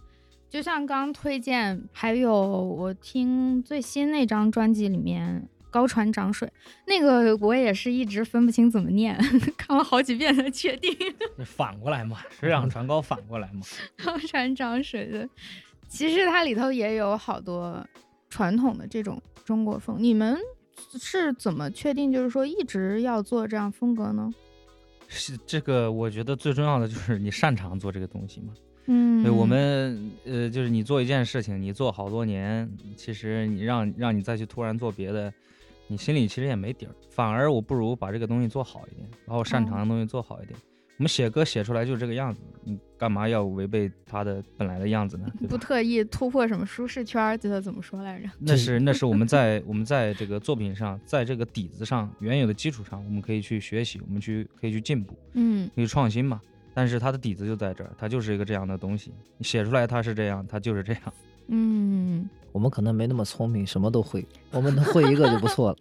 [0.49, 6.49] 就像刚推荐，还有我听最新那张专辑里面《高船涨水》，
[6.87, 9.19] 那个我也是一直分不清怎么念，
[9.59, 10.91] 看了好几遍才确定。
[11.45, 13.61] 反过来嘛，水涨船高反过来嘛。
[14.03, 15.29] 高船涨水的，
[15.89, 17.85] 其实它里头也有好多
[18.31, 19.97] 传统的这种中国风。
[19.99, 20.39] 你们
[20.99, 24.33] 是怎么确定，就是说一直要做这样风格呢？
[25.09, 28.53] 是这个，我觉得最重要的就是你擅长做这个东西嘛。
[28.87, 35.33] 嗯，对我们呃，就是你做一件事情，你做好多年，其实你让让你再去突然做别的，
[35.89, 36.95] 你心里其实也没底儿。
[37.11, 40.57] 反而我不如把这个东西做好一点，把我擅长的东西做好一点。
[40.99, 45.27] 我们写歌写出来就是这个样子，你干嘛要违背它的本来的样子呢？
[45.49, 48.29] 不特意突破什么舒适圈儿，这个怎么说来着？
[48.41, 56.41] 那是 那是我们在我们在这个作品上，在这个底子上原有的基础上，我们可以去学习，我们去可以去进步，嗯可以创新嘛。
[56.73, 59.13] 但是它的底子就在这儿，它就是一个这样的东西。
[59.39, 61.03] 你写出来它是这样，它就是这样。
[61.49, 65.79] 嗯，我们可能没那么聪明，什么都会，我们能会一个就不错了。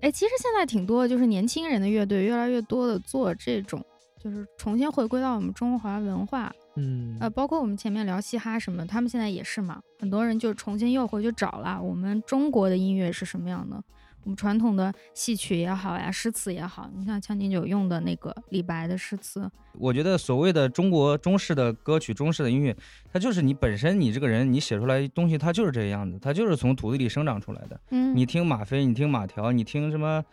[0.00, 3.84] 哎，其实现在挺多，就是年轻人的乐队越来越多的做这种，
[4.22, 7.16] 就是重新回归到我们中华文化，嗯。
[7.20, 13.82] 呃，包括我们前面聊嘻哈什么，他们现在也是嘛，很多人就重新又回去找了我们中国的音乐是什么样的，
[14.22, 22.76] 我们传统的戏曲也好呀，诗词也好，你像《将进酒》用的那个李白的诗词，我觉得所谓的中国中式的歌曲、中式的音乐，
[23.12, 27.80] 它就是你本身你这个人你写出来东西，它就是这个样子，它就是从土地里生长出来的。
[27.90, 30.24] 嗯，你听马飞，你听马条，你听什么，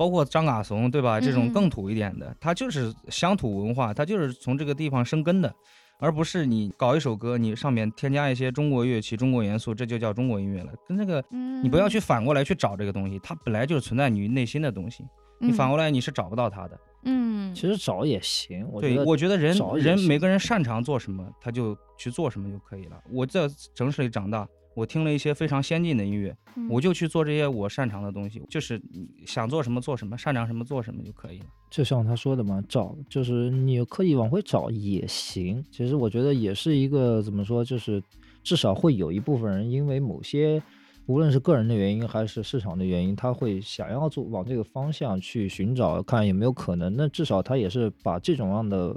[0.00, 1.20] 包括张嘎怂，对吧？
[1.20, 5.54] 这种嗯更土一点的，它就是乡土文化，它就是从这个地方生根的，
[5.98, 10.72] 而不是你搞一首歌，你上面添加一些中国乐器、中国元素，这就叫中国音乐了。
[10.88, 15.04] 跟那个嗯，你不要去反过来去找这个东西，它本来就是存在你内心的东西，
[15.38, 16.80] 你反过来你是找不到它的。
[17.04, 22.98] 嗯，其实找也行，我觉对，得我觉得人人每个人擅长做什么，他就去做什么就可以了。
[23.12, 28.80] 我在城市里长大，我听了一些非常先进的音乐，嗯我就去做这些我擅长的东西，就是
[29.26, 31.46] 想做什么做什么，擅长什么做什么就可以了。
[31.70, 35.64] 就像他说的嘛，找就是你刻意往回找也行。
[35.70, 38.02] 其实我觉得也是一个怎么说，就是
[38.42, 40.62] 至少会有一部分人因为某些，
[41.06, 46.94] 无论是个人的原因还是市场的原因，他会想要做往这个方向去寻找，看有没有可能。
[46.96, 48.96] 那至少他也是把这种样的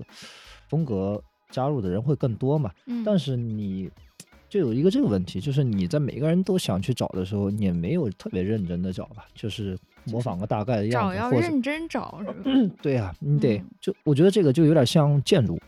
[0.70, 2.72] 风格加入的人会更多嘛。
[2.88, 3.90] 嗯，但是你
[4.54, 12.36] 就有一个这个问题，就是你在每个人都想去找的时候，你也没有特别认真的找吧，就是模仿个大概的样子，找要认真找是吧？
[12.80, 15.60] 对呀、你得嗯就我觉得这个就有点像建筑，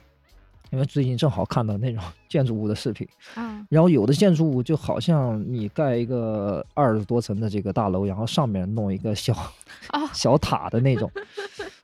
[0.71, 9.33] 因为最近正好看到那种 建筑物的视频，啊，然后有的建筑物就好像你盖一个二十多层的这个大楼，然后上面弄一个小
[9.93, 11.09] 哦小塔的那种，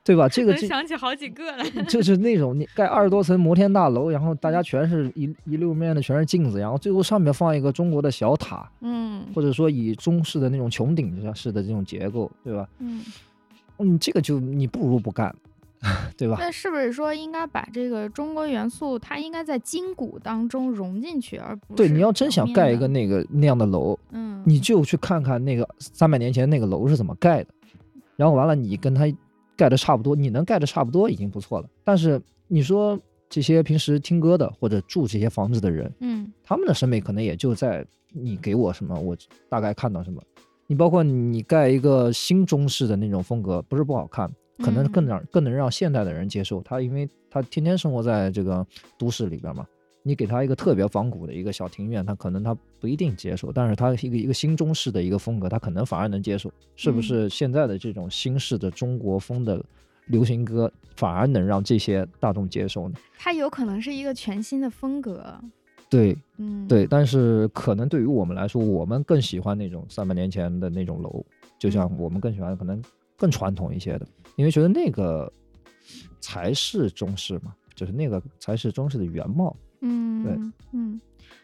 [0.03, 0.27] 对吧？
[0.27, 1.69] 这个这能想起好几个来。
[1.83, 12.67] 就是那种你盖二十多层摩天大楼，然后大家全是一一溜面的全是镜子，然后最后上面放一个中国的小塔，嗯或者说以中式的那种穹顶式的这种结构，对吧？
[12.79, 13.05] 嗯，
[13.77, 15.33] 嗯，这个就你不如不干，
[16.15, 16.37] 对吧？
[16.39, 27.49] 那是不是说应该把这个中国元素，它应该在筋骨当中融进去，而不是对，你要真想盖一个那个那样的楼，嗯，你就去看看那个三百年前那个楼是怎么盖的，
[28.15, 29.11] 然后完了你跟它
[29.57, 31.67] 盖的差不多，你能盖的差不多已经不错了。
[31.83, 39.17] 但是你说这些平时听歌的或者住这些房子的人，嗯他们的审美可能也就在你给我什么，我
[39.49, 40.21] 大概看到什么。
[40.67, 44.29] 你包括你盖一个新中式的那种风格，不是不好看，
[44.61, 46.61] 可能更嗯让更能让现代的人接受。
[46.61, 48.65] 他因为他天天生活在这个
[48.97, 49.65] 都市里边嘛，
[50.03, 56.51] 你给他一个特别仿古的一个小庭院，他可能他不一定接受，但是他一个一个新中式的一个风格，他可能反而能接受。
[56.75, 59.63] 是不嗯是现在的这种新式的中国风的
[60.07, 62.95] 流行歌，反而能让这些大众接受呢？
[63.17, 65.39] 它有可能是一个全新的风格。
[65.89, 71.23] 对，嗯，对，但是可能对于我们来说，我们更喜欢那种三百年前的那种楼，
[71.59, 72.81] 就像嗯我们更喜欢可能
[73.21, 75.31] 更传统一些的，因为觉得那个
[76.19, 79.55] 才是中式嘛，就是那个才是中式的原貌。
[79.81, 80.33] 嗯对
[80.71, 80.99] 嗯，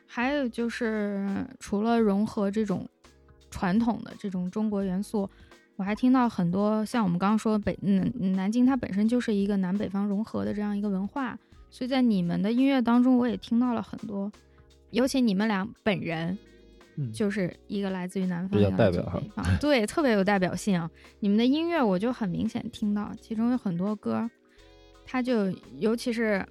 [0.07, 2.89] 还有就是除了融合这种
[3.51, 5.29] 传统的这种中国元素，
[5.75, 11.37] 我还听到很多像我们刚刚说北嗯南京它本身就是一个南北方融合的这样一个文化，
[11.69, 14.31] 所以在你们的音乐当中，我也听到了很多，
[14.89, 16.35] 尤其你们俩本人。
[16.97, 20.89] 嗯就是一个来自于南方，比较代表哈北方，对，特别有代表性啊。
[21.19, 24.29] 你们的音乐我就很明显听到，其中有很多歌，
[25.05, 26.45] 他就尤其是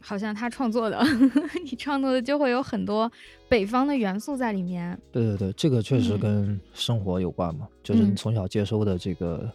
[0.00, 0.98] 好像他创作的，
[1.62, 3.10] 你创作的就会有很多
[3.48, 4.98] 北方的元素在里面。
[5.12, 9.50] 对对对，这个确实嗯跟生活有关嘛，就是你嗯从小接收的这个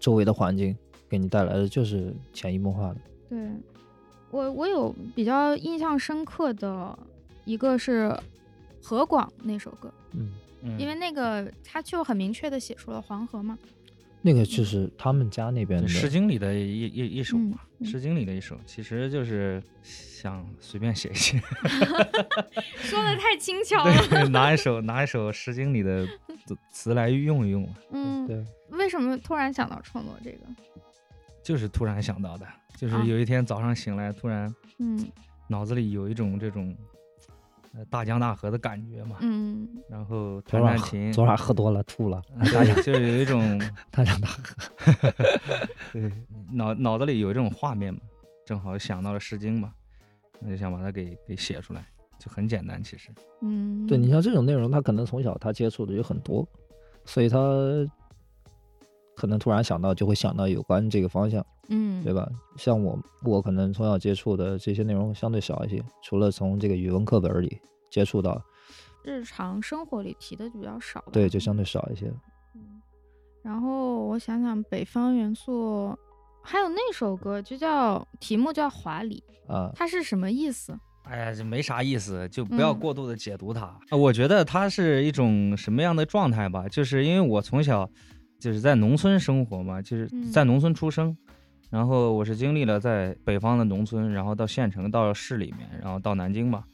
[0.00, 0.74] 周围的环境
[1.08, 2.96] 给你带来的就是潜移默化的。
[3.28, 3.38] 对
[4.30, 6.98] 我，我有比较印象深刻的
[7.44, 8.18] 一个是
[8.82, 13.58] 河广那首歌，嗯，嗯因为那个他就很明确的写出了黄河嘛。
[14.24, 21.42] 那个就是他们家那边诗经》里的一一一首嗯嘛，嗯诗经》里的一首，其实就是想随便写一写
[22.78, 24.06] 说的太轻巧了。
[24.08, 26.06] 对，拿一首拿一首《诗经》里的
[26.46, 30.46] 词词来用一用，嗯，对，为什么突然想到创作这个？
[31.42, 35.04] 就是突然想到的，就是啊有一天早上醒来，突然嗯
[35.48, 36.91] 脑子里有一种这种呃
[37.90, 43.58] 大江大河的感觉嘛，嗯然后弹弹琴，昨晚喝多了吐了， 对，就是有一种
[43.90, 45.12] 大江大河。
[45.92, 46.12] 对
[46.50, 48.00] 脑脑子里有这种画面嘛，
[48.44, 49.72] 正好想到了《诗经》嘛，
[50.40, 51.84] 那就想把它给给写出来，
[52.18, 53.08] 就很简单其实。
[53.40, 56.46] 嗯，对你像这种内容，他可能从小他接触的就很多，
[57.04, 57.38] 所以他
[59.14, 62.28] 可能突然想到就会想到有关这个方向，嗯，对吧？
[62.56, 68.42] 像我，我可能从小接触的这些内容相对少一些，除了从这个语文课本里接触到，
[69.02, 71.02] 日常生活里提的就比较少。
[71.12, 72.06] 对，就相对少一些。
[72.54, 72.80] 嗯。
[73.42, 75.96] 然后我想想，北方元素，
[76.42, 79.22] 还有那首歌就叫题目叫《华丽》，
[79.52, 80.78] 啊，它是什么意思？
[81.04, 83.62] 哎呀，这没啥意思，就不要嗯过度的解读它。
[83.62, 86.68] 啊我觉得它是一种什么样的状态吧？
[86.68, 87.90] 就是因为我从小
[88.42, 91.16] 就是在农村生活嘛，就是嗯在农村出生，
[91.70, 96.64] 然后我是经历了在北方的农村，然后到县城，到市里面，然后到南京吧。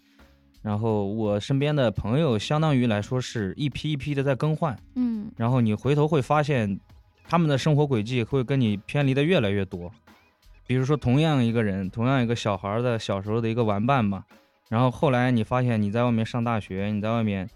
[0.63, 6.81] 然后我身边的朋友，相当于来说是一批一批的在更换，嗯然后你回头会发现，
[7.29, 9.93] 他们的生活轨迹会跟你偏离的越来越多。
[10.67, 14.25] 比如说，同样一个人，同样一个小孩儿的小时候的一个玩伴嘛，
[14.71, 17.47] 然后后来你发现你在外面上大学，你在外面，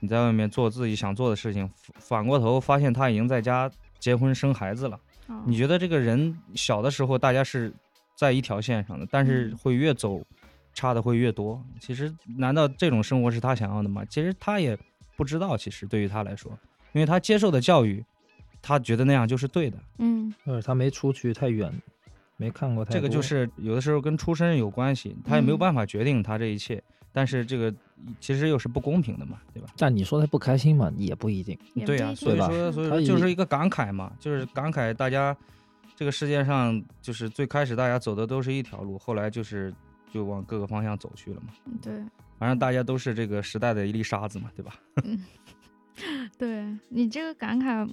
[0.00, 4.96] 你在外面做自己想做的事情，反反过头发现他已经在家结婚生孩子了。
[5.26, 7.72] 哦你觉得这个人小的时候大家是
[8.14, 10.22] 在一条线上的，但是嗯会越走
[10.72, 11.62] 差的会越多。
[11.80, 14.04] 其实，难道这种生活是他想要的吗？
[14.06, 14.78] 其实他也
[15.16, 15.56] 不知道。
[15.56, 16.50] 其实对于他来说，
[16.92, 18.04] 因为他接受的教育，
[18.62, 19.78] 他觉得那样就是对的。
[19.98, 21.72] 嗯就是他没出去太远，
[22.36, 23.00] 没看过太多。
[23.00, 26.82] 这个就是有的时候跟出身有关系，他也没有嗯办法决定他这一切。
[27.12, 27.74] 但是这个
[28.20, 29.68] 其实又是不公平的嘛，对吧？
[29.76, 31.58] 但你说他不开心嘛，也不一定。
[31.86, 35.36] 对呀、所以说，所以说就是一个感慨嘛，就是感慨大家
[35.96, 39.72] 这个世界上，就是最开始大家走的都是一条路，后来就是
[40.12, 41.48] 就往各个方向走去了嘛。
[41.82, 41.94] 对
[42.38, 44.74] 反正大家都是这个时代的一粒沙子嘛，对吧？
[46.38, 47.88] 对，你这个感慨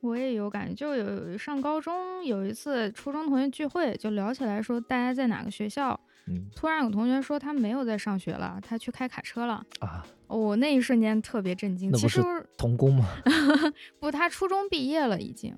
[0.00, 0.74] 我也有感觉。
[0.74, 5.98] 就有上高中有一次初中同学聚会，就聊起来说大家在哪个学校，
[6.28, 9.64] 嗯突然有同学说他没有在上学了，他去开卡车了。
[9.80, 11.92] 啊，我、那一瞬间特别震惊。
[11.92, 13.06] 其实是童工吗？
[14.00, 15.54] 不，他初中毕业了已经，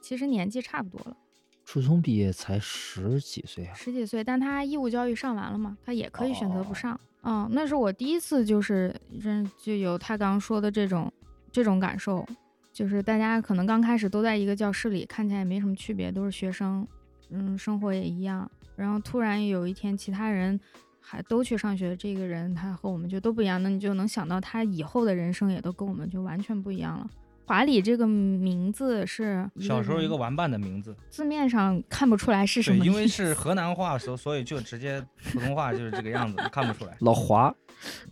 [0.00, 1.16] 其实年纪差不多了，
[1.64, 3.74] 初中毕业才十几岁啊。
[3.74, 7.00] 十几岁，但他义务教育上完了嘛，他也可以选择不哦上。
[7.22, 11.10] 嗯，那是我第一次就是认就有他刚刚说的这种
[11.50, 12.24] 这种感受，
[12.72, 16.86] 就是大家可能刚开始都在一个教室里，看起来也没什么区别，都是学生，
[17.34, 18.50] 嗯，生活也一样。
[18.76, 20.58] 然后突然有一天，其他人
[21.00, 27.08] 还都去上学，这个人他和我们就都不一样，那你就能想到他以后的人生也都跟我们就完全不一样了。
[27.46, 36.96] 华里这个名字是小时候一个玩伴的名字，字面上看不出来是什，么因为是河南话，所所以就直接普通话就是这个样子，看不出来。
[37.04, 37.54] 老华，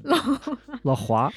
[0.03, 0.17] 老
[0.83, 1.33] 老华，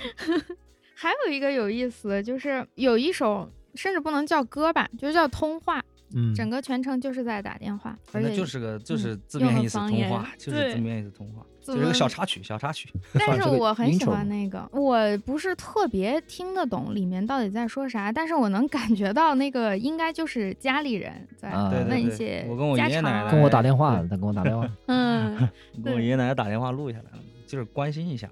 [0.94, 5.82] 还有一个有意思的，就是有一首甚至不能叫歌吧，就叫通话，
[6.14, 12.88] 嗯，整个全程就是在打电话，而且就是个 就是字面意思通话，就是字面意思通话，就是个小插曲，小插曲。
[13.14, 21.52] 但是我很喜欢那个，我不是特别听得懂里面到底在说啥，但是我能感觉到那个应该就是家里人在
[21.90, 25.50] 问一些我跟我家常爷爷奶奶跟我打电话，对他跟我打电话， 嗯，
[25.84, 28.30] 跟我爷爷奶奶打电话录下来了，就是关心一下，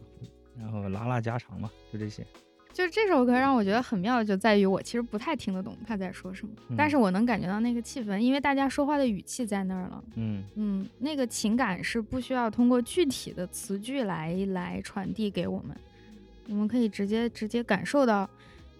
[0.60, 2.26] 然后拉拉家常嘛，就这些。
[2.74, 10.04] 就是这首歌让我觉得很妙，就在于我其实不太听得懂他在说什么，但嗯是我能感觉到那个气氛，因为大家说话的语气在那儿了。
[10.16, 15.78] 嗯，嗯，那个情感是不需要通过具体的词句来来传递给我们，
[16.50, 18.28] 我们可以直接直接感受到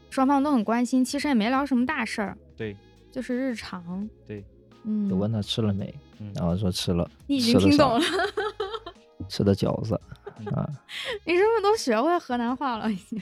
[0.10, 2.76] 双方都很关心，其实也没聊什么大事儿，对，
[3.12, 4.10] 就是日常。
[4.28, 4.44] 对，
[4.86, 8.02] 嗯，就问他吃了没，嗯然后说吃了，你已经听懂了，
[9.30, 10.00] 吃的饺子
[10.40, 10.68] 嗯啊，
[11.26, 13.22] 你是不是都学会河南话了已经？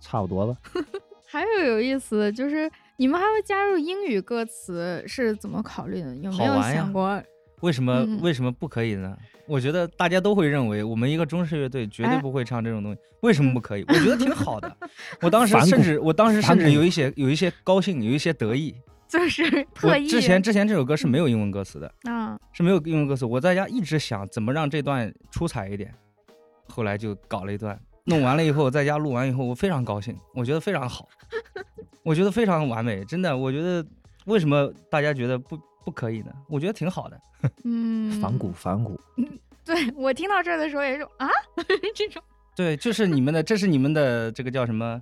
[0.00, 0.56] 差不多吧。
[1.28, 6.16] 还有有意思的就是，你们还会加入英语歌词是怎么考虑的？
[6.16, 7.22] 有没有想过？
[7.60, 9.16] 为什么、嗯为什么不可以呢？
[9.46, 13.84] 我觉得大家都会认为我们一个中式乐队绝对哎不会唱这种东西，为什么不可以？
[13.86, 14.76] 我觉得挺好的。
[15.20, 18.74] 我当时甚至我当时甚至有一些有一些高兴，有一些得意。
[19.06, 19.42] 就是
[19.82, 23.24] 我特意之前之前这首歌是没有英文歌词的，啊，是没有英文歌词。
[23.26, 25.92] 我在家一直想怎么让这段出彩一点，
[26.68, 27.78] 后来就搞了一段，
[28.10, 31.08] 弄完了以后，在家录完以后，我非常高兴，我觉得非常好，
[32.02, 33.86] 我觉得非常完美，真的，我觉得
[34.26, 36.32] 为什么大家觉得不不可以呢？
[36.48, 37.20] 我觉得挺好的。
[37.64, 39.00] 嗯，反骨，反骨，
[39.64, 41.28] 对我听到这儿的时候也是啊，
[41.94, 42.22] 这种
[42.56, 45.00] 对，就是你们的，这是你们的这个叫什么？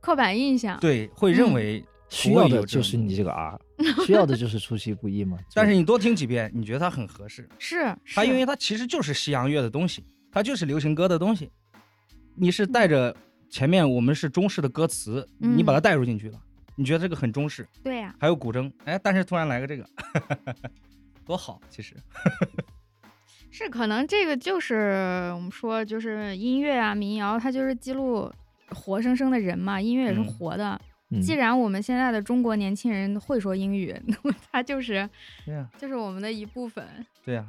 [0.00, 0.78] 刻板印象。
[0.80, 3.58] 对，会认嗯为需要的就是你这个 R，
[4.04, 5.38] 需要的就是出其不意嘛。
[5.54, 7.48] 但是你多听几遍，你觉得它很合适。
[7.58, 11.50] 是，它因为它其实就是西洋乐的东西，它就是流行歌的东西。
[12.34, 13.14] 你是带着
[13.48, 16.40] 前面我们是中式的歌词，你把它嗯带入进去了，
[16.76, 19.84] 你觉得这个很中式，对呀、还有古筝，哎，但是突然来个这个，
[21.26, 21.94] 多好，其实。
[23.52, 28.32] 是可能这个就是我们说就是音乐啊，民谣，它就是记录
[28.68, 30.80] 活生生的人嘛，音乐也是嗯活的。
[31.12, 35.10] 嗯既然我们现在的中国年轻人会说英语，那么它就是
[35.44, 36.86] 对呀、就是我们的一部分，
[37.24, 37.44] 对呀、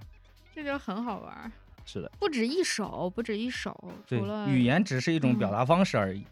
[0.56, 1.52] 这就很好玩儿。
[1.92, 3.76] 是的，不止一首，不止一首，
[4.08, 6.24] 对除了，语言只是一种表嗯达方式而已，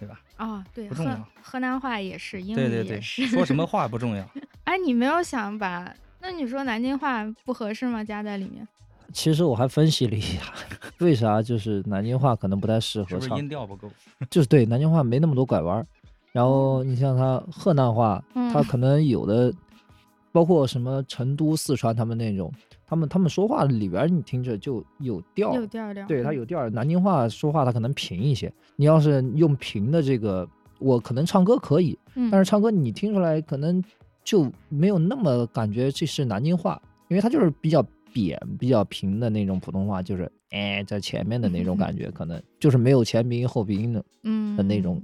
[0.00, 0.20] 对吧？
[0.36, 3.26] 啊、对，河不重要河南话也是，英语对对对，也是。
[3.28, 4.28] 说什么 话不重要。
[4.64, 5.94] 哎，你没有想把？
[6.20, 8.02] 那你说南京话不合适吗？
[8.02, 8.66] 加在里面？
[9.12, 10.40] 其实我还分析了一下，
[10.98, 13.88] 为啥就是南京话可能不太适是不是合唱，音调不够？
[14.28, 15.86] 就是对南京话没那么多拐弯儿。
[16.32, 19.54] 然后你像他河南话，它嗯可能有的，
[20.32, 22.52] 包括什么成都、四川他们那种，
[22.86, 26.06] 他们他们说话里边你听着就有调，有调调。
[26.06, 26.68] 对，它嗯有调。
[26.70, 33.82] 南京话说话他可能平一些，你要是用平的这个，我可能唱歌可以，嗯，但是唱歌你听出来可能
[34.22, 45.02] 就没有那么感觉这是南京话，因为它就是比较扁、比较平的那种普通话，就是哎在前面的那种感觉， 可能就是没有前鼻音后鼻音的嗯的那种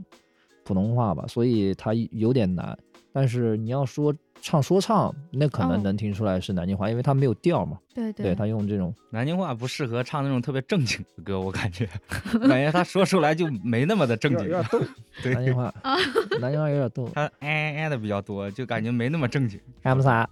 [0.65, 2.79] 普通话吧，所以它有点难。
[3.13, 7.79] 但是你要说唱说唱，那可哦能能听出来是南京话，因为他没有调嘛。
[7.95, 11.89] 对对，他用这种南京话不适合唱那种特别正经的歌，我感觉，
[12.49, 14.81] 感觉他说出来就没那么的正经，逗，
[15.23, 15.73] 对南京话，
[16.41, 17.09] 南京话有点逗。
[17.15, 19.61] 他哎哎的比较多，就感觉没那么正经。
[19.83, 20.29] 干么啥？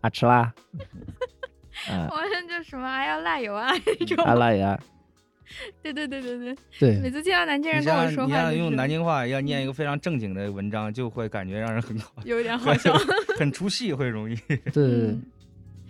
[0.00, 0.52] 啊吃啦？
[1.88, 3.68] 啊好像就什么还要辣油啊
[4.00, 4.24] 那种。
[4.24, 4.78] 啊辣呀？
[5.82, 12.92] 对对对对对，对每次见到南京人跟我说话，像你要用南京话要念一个非常正经的文章，就会感觉让人很好， 有点好笑。
[13.38, 14.34] 很出戏，会容易。
[14.46, 15.22] 对对对嗯，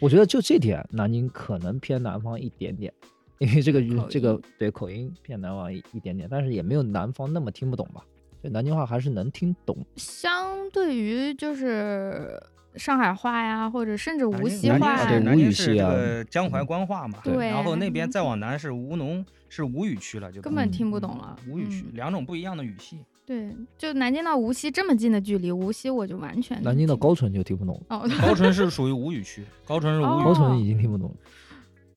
[0.00, 2.92] 我觉得就这点，南京可能偏南方一点点，
[3.38, 8.02] 因为这个口这个对口音偏南方一一点点，但是也没有南方那么听不懂吧？
[8.42, 9.76] 就南京话还是能听懂。
[9.96, 12.38] 相对于就是
[12.76, 21.36] 上海话呀，或者甚至无锡话呀，对南京系啊这个江淮官话嘛，对然后那边再往南是吴侬，是吴语区了，就嗯根本听不懂了。
[21.48, 22.98] 吴语区嗯两种不一样的语系。
[23.24, 30.24] 对，就南京到无锡这么近的距离，无锡我就完全南京到高淳就听不懂，哦， 高淳是属于吴语区，高淳是吴语。
[30.24, 31.16] 高淳已经听不懂了。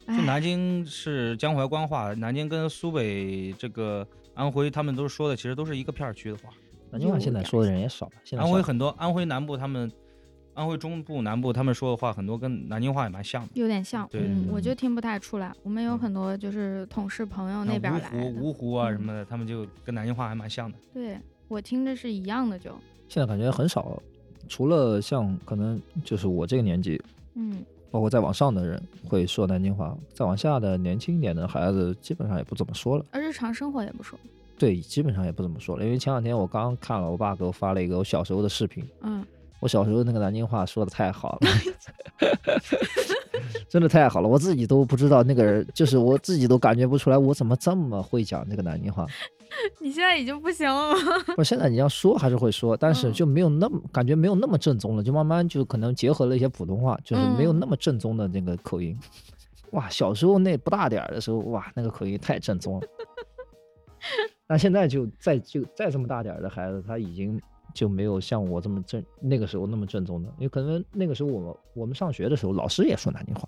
[0.07, 6.49] 哎就南京是江淮官话，南京跟苏北这个安徽，他们都说的其实都是一个片儿区的话。
[6.89, 9.91] 南京话现在说的人也少了，现在安徽很多，安徽南部他们，
[10.53, 13.49] 安徽中部、南部他们说的话很多跟南京话也蛮像的。
[13.53, 15.53] 有点像，对嗯，我嗯就听不太出来。
[15.63, 20.77] 我们有嗯很多就是同事朋友那边儿来湖、的，芜湖啊嗯什么的，他们就跟南京话还蛮像的。
[20.93, 22.71] 对我听着是一样的就，
[23.07, 24.01] 现在感觉很少，
[24.47, 27.01] 除了像可能就是我这个年纪，
[27.35, 33.05] 嗯，包括再往上的人会说南京话，再往下的年轻一点的孩子基本上也不怎么说了。
[33.11, 34.19] 而日常生活也不说，
[34.57, 39.25] 对，基本上也不怎么说了，因为前两天我刚看了我爸给我发了一个我小时候的视频，嗯，
[39.59, 41.51] 我小时候那个南京话说的太好了，
[43.67, 49.05] 真的太好了，我自己都不知道那个人，就是我自己都感觉不出来我怎么这么会讲这个南京话。
[49.81, 50.99] 你现在已经不行了吗？
[51.35, 58.97] 不是现在你要说还是会说，但是嗯就没有那么感觉没有那么正宗了，就慢慢就可能结合了一些普通话，就是没有那么正宗的那个口音。
[59.71, 62.87] 哇，小时候那不大点儿的时候，哇，那个口音太正宗了。
[64.47, 67.39] 那现在就再就再这么大点儿的孩子，他已经
[67.73, 73.47] 就没有像我这么正那个时候那么正宗的，因为可能那个时候我们我们上学的时候，老师也说南京话，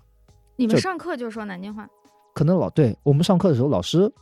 [0.56, 1.88] 你们上课就说南京话，
[2.34, 4.12] 可能老对我们上课的时候，老师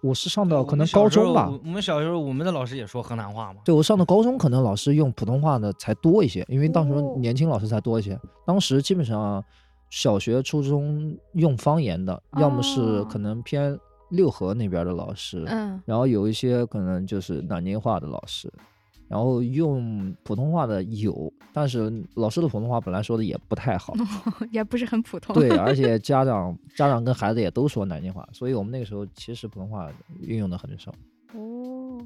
[0.00, 3.60] 我是上到可能高中吧，我们小时候我们的老师也说河南话嘛。
[3.64, 7.16] 对我上到高中，可能老师用普通话的才多一些，因为当时哦。
[7.18, 8.18] 年轻老师才多一些。
[8.46, 9.44] 当时基本上
[9.90, 13.08] 小学、初中用方言的，要么是哦。
[13.10, 13.76] 可能偏
[14.10, 18.52] 六合那边的老师，嗯，然后有一些可能就是南京话的老师，
[19.08, 23.94] 然后用普通话的有，但是老师的普通话本来说的也不太好，
[24.52, 25.34] 也不是很普通。
[25.34, 29.90] 对， 而且家长家长跟孩子也都说南京话，所以我们那个时候其实普通话
[30.20, 30.92] 运用的很少
[31.34, 32.04] 哦，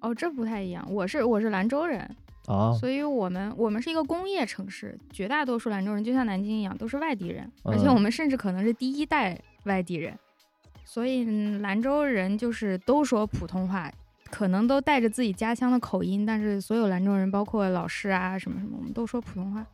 [0.00, 0.86] 哦，这不太一样。
[0.90, 2.00] 我是我是兰州人，
[2.46, 2.72] 啊。
[2.74, 10.16] 所以我们我们是一个工业城市，绝大多数兰州人就像南京一样都是外地人，而且嗯我们甚至可能是第一代外地人，
[10.84, 13.90] 所以嗯兰州人就是都说普通话，
[14.30, 19.64] 可能都带着自己家乡的口音，但是所有兰州人，包括老师啊什么什么，我们都说普通话。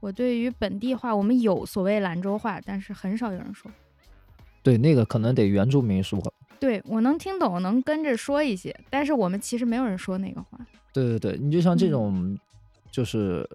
[0.00, 3.70] 我对于本地话，我们有所谓兰州话，但是很少有人说。
[4.62, 6.20] 对，那个可能得原住民说。
[6.58, 10.58] 对我能听懂，能跟着说一些，但是我们其实没有人说那个话。
[10.92, 12.38] 对对对，你就像这嗯种，
[12.90, 13.48] 就是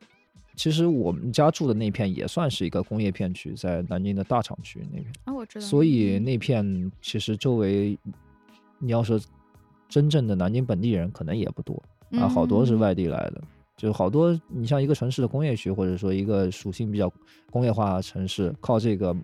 [0.56, 5.66] 其实我们家住的那片也算是一个工业片区，在南京的大厂区那边，啊，我知道。
[5.66, 7.98] 所以嗯那片其实周围，
[8.78, 9.20] 你要说
[9.92, 11.84] 真正的南京本地人可能也不多
[12.14, 13.42] 啊，好多是嗯外地来的。
[13.78, 17.12] 就是好多，你像一个城市的工业区，或者说一个属性比较
[17.50, 19.16] 工业化的城市，靠这个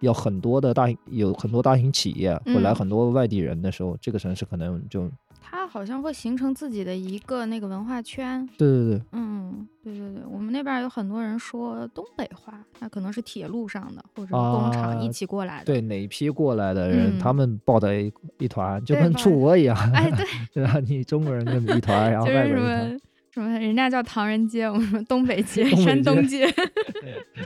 [0.00, 5.10] 要很多的大型有很多大型企业会来嗯很多外地人的时候，这个城市可能就
[5.46, 8.44] 它好像会形成自己的一个那个文化圈。
[8.56, 15.66] 对对对，嗯，对对对，我们那边有很多人说东北话，那可能是铁路上的或者是工厂一啊起过来的。
[15.66, 20.80] 对哪一批过来的人，嗯他们抱在一一团，就跟出国一样，哎， 对，对吧？
[20.80, 26.46] 你中国人跟一团， 然后就是什外国人什么人家叫唐人街，我们说东北街、 东北山东街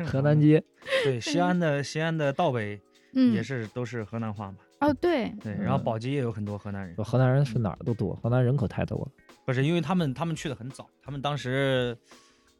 [0.07, 0.63] 河南街，
[1.03, 2.81] 对西安的西安的道北
[3.15, 4.59] 嗯，也是都是河南话嘛。
[4.81, 9.09] 哦，对，对，然后嗯宝鸡也有很多河南人，说河南人是哪儿都多，河南人口太多了。
[9.45, 11.97] 不是因为他们他们去的很早，他们当时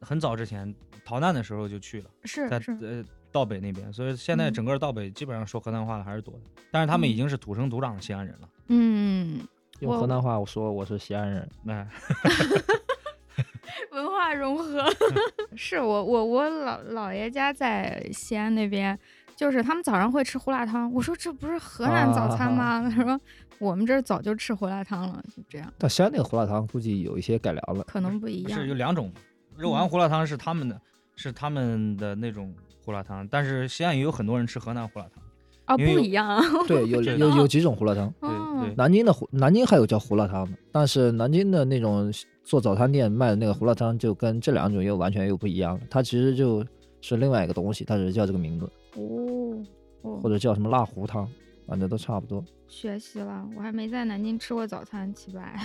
[0.01, 2.11] 很早之前逃难的时候就去了，
[2.49, 2.79] 在是。
[2.79, 4.53] 是，呃道北那边，所以现在嗯。
[4.55, 6.41] 整个道北基本上说河南话的还是多的，
[6.71, 7.11] 但是他们嗯。
[7.11, 8.49] 已经是土生土长的西安人了。
[8.69, 9.47] 嗯，
[9.81, 11.87] 我用河南话我说我是西安人，哎，
[13.93, 14.83] 文化融合。
[15.55, 18.99] 是我我我老姥爷家在西安那边，
[19.39, 20.93] 就是他们早上会吃胡辣汤。
[20.93, 22.83] 我说这不是河南早餐吗？
[22.91, 23.19] 他说
[23.61, 27.85] 我们这儿早就吃胡辣汤了，就这样，但西安那个胡辣汤估计有一些改良了。
[27.85, 28.67] 可能不一样是。
[28.67, 29.13] 有两种，
[29.57, 30.81] 肉丸胡辣汤是他们的，
[31.15, 32.53] 是他们的那种
[32.85, 35.23] 胡辣汤，但是西安也有很多人吃河南胡辣汤。
[35.69, 36.43] 哦，因为有不一样啊。
[36.67, 42.13] 对，有 有有几种胡辣汤，对哦对，南京的胡南京还有叫胡辣汤的，但是南京的那种
[42.43, 46.65] 做早餐店卖的那个胡辣汤就跟这两种又完全又不一样了，它其实就
[47.01, 48.69] 是另外一个东西，它只是叫这个名字，
[48.99, 49.65] 哦，
[50.03, 51.29] 哦或者叫什么辣糊汤，
[51.67, 52.45] 反正都差不多。
[52.67, 55.59] 学习了，我还没在南京吃过早餐，奇怪。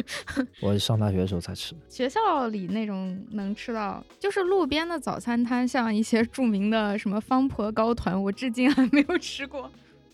[0.62, 1.80] 我上大学的时候才吃的。
[1.88, 9.70] 学校里那种能吃到，就是路边的早餐摊，像一些著名的什么方婆糕团，我至今还没有吃过。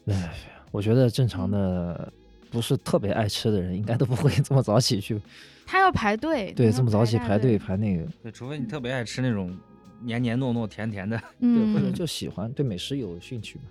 [0.07, 0.35] 哎，
[0.73, 2.13] 我觉得正嗯常的
[2.51, 5.21] 不是特别爱吃的人，应该都不会这么早起去，
[5.65, 7.57] 他要排队，对，这么早起排队。
[7.57, 9.57] 排那个，对，除非你特别爱吃那种
[10.05, 13.65] 黏黏糯糯甜甜的， 对，或者嗯，就喜欢对美食有兴趣嘛。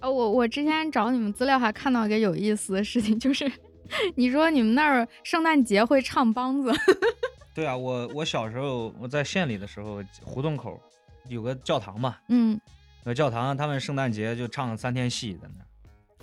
[0.00, 3.50] 哦，我我之前找你们资料还看到一个有意思的事情，就是
[4.14, 6.72] 你说你们那儿圣诞节会唱梆子，
[7.54, 10.80] 对啊，我我小时候我在县里的时候，胡同口
[11.28, 12.60] 有个教堂嘛，嗯，
[13.04, 15.66] 有教堂他们圣诞节就唱三天戏在那儿，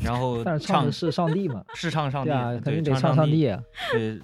[0.03, 3.61] 然后但是唱的是上帝嘛，是唱上帝对啊，肯定得唱上帝帝，啊。
[3.91, 4.19] 对，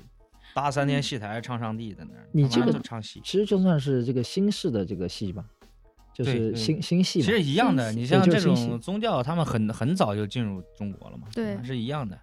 [0.61, 5.45] 搭三天戏台唱上帝在那儿，你这个就唱戏，其实就算是这个新式的这个戏吧，
[6.13, 7.21] 就是新新戏。
[7.21, 7.93] 其实一样的。
[7.93, 12.19] 你像这种宗教，他们很很早就进入中国了嘛，对是一样的。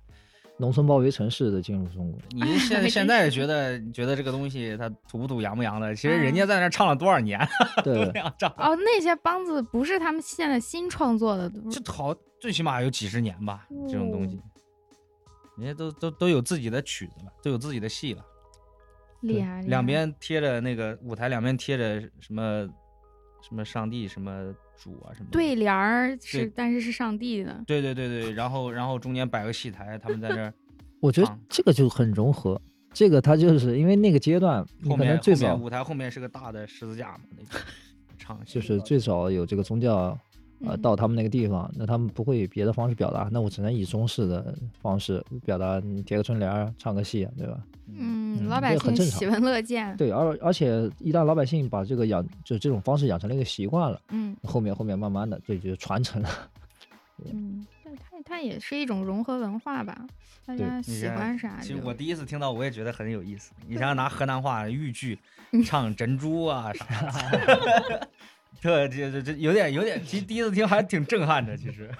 [0.59, 7.39] 农村包围城市的进入中国，你 现在现在觉得觉得这个东西它土不土洋不洋的，其实人啊家在那儿唱了多少年，
[7.85, 14.41] 都对这样唱，哦，那些梆子不是他们现在新创作的，都是这好最起码有几十年吧，这种东西，
[15.57, 18.25] 人家都都都有自己的曲子了，都有自己的戏了，
[19.21, 19.63] 厉害。
[19.63, 22.69] 两边贴着那个舞台两边贴着什么
[23.43, 27.65] 什么上帝什么主啊什么对联儿是，但是是上帝的。
[27.67, 30.53] 对对对对，然后然后中间摆个戏台，他们在那儿
[31.01, 32.61] 我觉得这个就很融合。
[32.93, 37.65] 这个它就是因为那个阶段，可后面能最早后面舞台后面是个大的十字架嘛，那个
[38.19, 40.19] 唱戏就是最早有这个宗教，
[40.65, 47.59] 呃，嗯到他们那个地方，那他们不会以别的方式表达，那我只能以中式的方式表达，你贴个春联儿，唱个戏，对吧？
[47.89, 49.97] 嗯，嗯老百姓喜闻乐见。
[49.97, 56.29] 对，而而且一旦老百姓把这个养就这种方式养成了一个习惯了，嗯后面后面慢慢的这就传承了。
[57.25, 60.07] 嗯，对，它它也是一种融合文化吧，
[60.45, 63.53] 大对家喜欢啥其实我第一次听到，我也觉得很有意思。
[63.67, 65.19] 你想想 拿河南话豫剧
[65.65, 66.85] 唱珍珠啊啥
[68.63, 71.57] 的，这这这这有点有点，其实第一次听还挺震撼的。
[71.57, 71.91] 其实，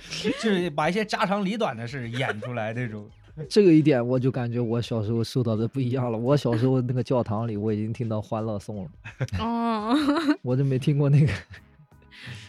[0.40, 3.08] 就是把一些家长里短的事演出来那种。
[3.48, 6.18] 这个一点我就感觉我小时候受到的不一样了。
[6.18, 8.90] 我小时候那个教堂里我已经听到《欢乐颂》了，
[9.38, 9.94] 哦，
[10.42, 11.32] 我就没听过那个。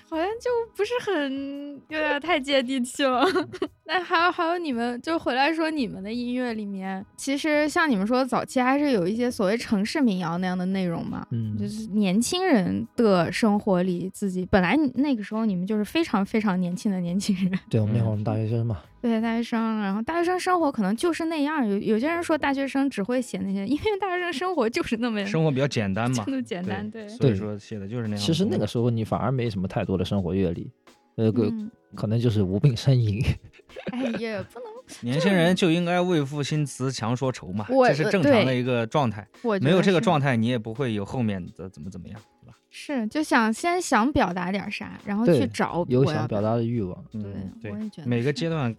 [0.09, 3.23] 好像就不是很有点太接地气了。
[3.85, 11.25] 那还有还有你们就回来说你们的音乐里面，其实像你们说早期还是有一些所谓城市民谣那样的内容嘛。
[11.31, 21.67] 嗯，就是年轻人的生活里，自己本来那个时候你们就是非常非常年轻的年轻人，对我们那会儿我嗯们大学生嘛，对大学生，然后大学生生活可能就是那样。
[21.67, 28.17] 有有些人说大学生只会写那些，因为大学生生活就是那么生活比较简单嘛真，的简单，对，所以说写的就是那样。
[28.17, 30.69] 其实那个时候你反而没什么太多的生活阅历，
[31.15, 33.23] 呃，个、嗯，可能就是无病呻吟。
[33.91, 34.69] 哎，也不能，
[35.01, 39.25] 年轻人就应该为赋新词强说愁嘛，这是正常的一个状态。
[39.61, 42.57] 没有这个状态，你也不会有后面的怎么怎么样，对吧？
[42.71, 48.75] 是就想先想表达点啥，然后去找有想表达的欲望，对我也觉得每个阶段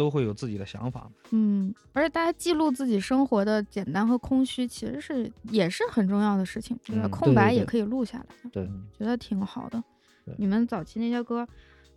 [0.00, 1.10] 都会有自己的想法。
[1.30, 6.74] 嗯，而且大家记录自己生活的简单和空虚，其实是也是很重要的事情。
[7.10, 8.66] 空白也可以录下来，对，
[8.98, 9.84] 觉得挺好的
[10.24, 10.34] 对。
[10.38, 11.46] 你们早期那些歌，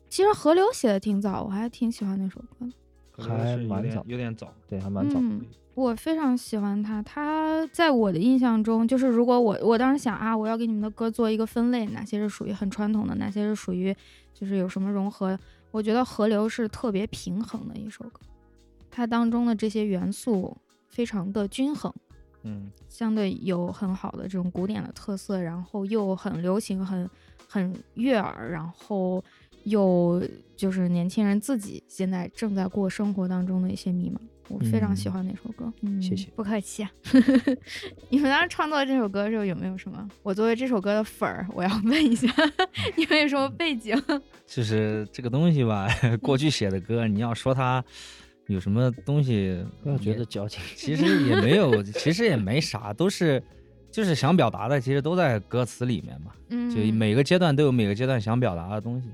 [0.09, 3.23] 其实河流写的挺早，我还挺喜欢那首歌的。
[3.23, 4.53] 还蛮早有点早。
[4.67, 5.17] 对，还蛮早。
[5.21, 5.45] 嗯，
[5.75, 7.01] 我非常喜欢他。
[7.01, 13.95] 他在我的印象中，就是如果我我当时想啊，我要给你们的歌做一个分类，哪些是属于很传统的，哪些是属于
[14.33, 15.37] 就是有什么融合，
[15.71, 18.19] 我觉得《河流》是特别平衡的一首歌，
[18.91, 20.55] 它当中的这些元素
[20.89, 21.91] 非常的均衡。
[22.43, 27.09] 嗯，相对有很好的这种古典的特色，然后又很流行，很
[27.47, 29.23] 很悦耳，然后
[29.63, 30.21] 又
[30.55, 34.17] 就是年轻人自己现在正在过生活当中的一些迷茫。
[34.49, 36.83] 我非常喜嗯欢那首歌，嗯，谢谢不客气。
[36.83, 36.91] 啊
[38.11, 40.07] 你们当时创作这首歌的时候有没有什么？
[40.21, 42.27] 我作为这首歌的粉儿，我要问一下，
[42.97, 43.99] 你们有什么背景？
[44.45, 45.87] 就是这个东西吧，
[46.21, 47.83] 过去写的歌，你要说它
[48.47, 50.61] 有什么东西，不要觉得矫情。
[50.75, 53.41] 其实也没有，其实也没啥，都是
[53.89, 56.33] 就是想表达的，其实都在歌词里面嘛。
[56.49, 59.07] 嗯，就每个阶段都有每个阶段想表达的东西。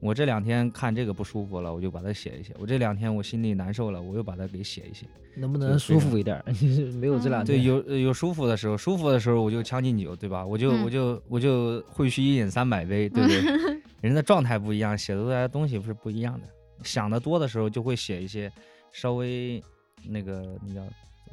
[0.00, 5.06] 我这两天看这个不舒服了，我就把它写一写；我这两天我心里难受了，我又把它给写一写。
[5.36, 6.44] 能不能舒服一点儿？
[7.00, 10.44] 没有这两嗯对，有呃有舒服的时候，舒服的时候我就将进酒，对吧？
[10.44, 13.80] 我就、嗯我就我就会须一饮三百杯，对不对？
[14.00, 16.46] 人的状态不一样，写出来的东西是不一样的。
[16.84, 18.50] 想的多的时候，就会写一些
[18.92, 19.62] 稍微
[20.04, 20.80] 那个那叫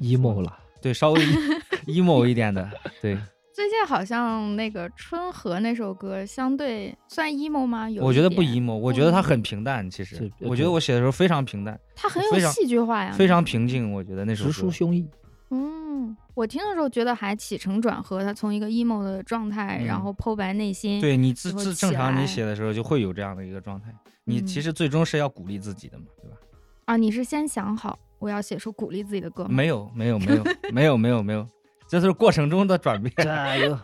[0.01, 1.21] emo 了，对稍微
[1.85, 2.67] emo 一点的，
[3.01, 3.17] 对。
[3.55, 7.89] 最近好像那个春和那首歌相对算 emo 吗？
[7.89, 9.89] 有我觉得不 emo，我觉得它很平淡。
[9.89, 13.93] 其实，我觉得我写的时候非常平淡，它很有戏剧化呀，非常平静。
[13.93, 15.07] 我觉得那首歌直抒胸臆。
[15.51, 23.87] 嗯，我听的时候觉得还起承转合，它从一个 emo 的状态，然嗯后剖白内心，对你自自正常你写的时候就会有这样的一个状态。
[24.25, 26.35] 你嗯其实最终是要鼓励自己的嘛，对吧？
[26.83, 29.49] 啊，你是先想好我要写出鼓励自己的歌吗？
[29.51, 30.43] 没有，没有，没有，
[30.73, 31.47] 没有，没有，没有，
[31.87, 33.13] 这是过程中的转变。
[33.17, 33.77] 加油，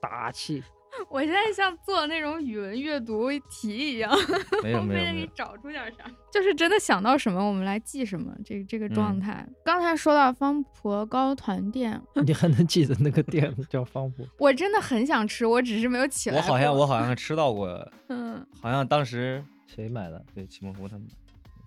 [0.00, 0.62] 打气！
[1.08, 4.10] 我现在像做那种语文阅读题一样，
[4.64, 5.26] 没有， 我没有，非得给没有。
[5.34, 9.46] 找出点啥，就是真的想到什么我们来记什么，这这个状嗯态。
[9.64, 14.26] 刚才说到方婆糕团店，你还能记得那个店叫方婆？
[14.38, 16.42] 我真的很想吃，我只是没有起来我。
[16.42, 17.68] 好像我好像吃到过，
[18.08, 20.20] 嗯，好像当时谁买的？
[20.34, 21.06] 对齐梦湖他们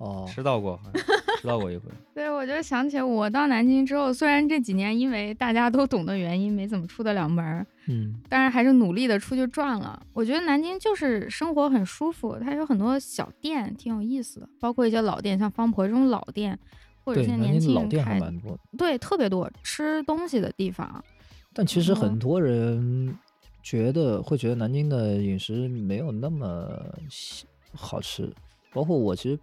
[0.01, 0.93] 哦，吃到过，好像
[1.39, 1.83] 吃到过一回。
[2.13, 10.01] 对，我就想起我到南京之后，虽然这几年因为大家都懂的原因没怎么出得了门儿，嗯，但是还是努力的出去转了。
[10.13, 16.57] 我觉得南京就是生活很舒服，它有很多小店挺有意思的，包括一些老店，像方婆这种老店，
[17.03, 18.59] 或者对，南现在年轻京老店人还蛮多的。
[18.77, 21.03] 对，特别多吃东西的地方。
[21.53, 23.15] 但其实很多人
[23.61, 26.67] 觉得会觉得南京的饮食没有那么
[27.73, 28.33] 好吃，
[28.73, 29.37] 包括我其实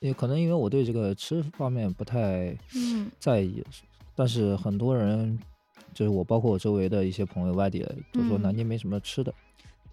[0.00, 3.62] 也可能因为我对这个吃方面不太嗯在意，
[4.16, 5.38] 但是很多人
[5.92, 9.32] 就是我，包括我周围的一些朋友，外地的都说南嗯京没什么吃的。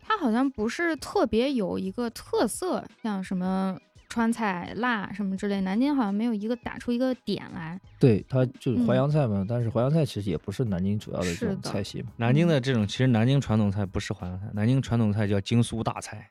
[0.01, 3.77] 它好像不是特别有一个特色，像什么
[4.07, 7.77] 川菜、辣什么之类，南京好像没有一个打出一个点来。
[7.99, 12.07] 对，它就是淮嗯扬菜嘛，但是淮扬菜其实也不是南京主要的这种菜系嘛。
[12.15, 16.29] 南京的这种，其实南京传统菜不是淮扬菜，南京传统菜叫京苏大菜。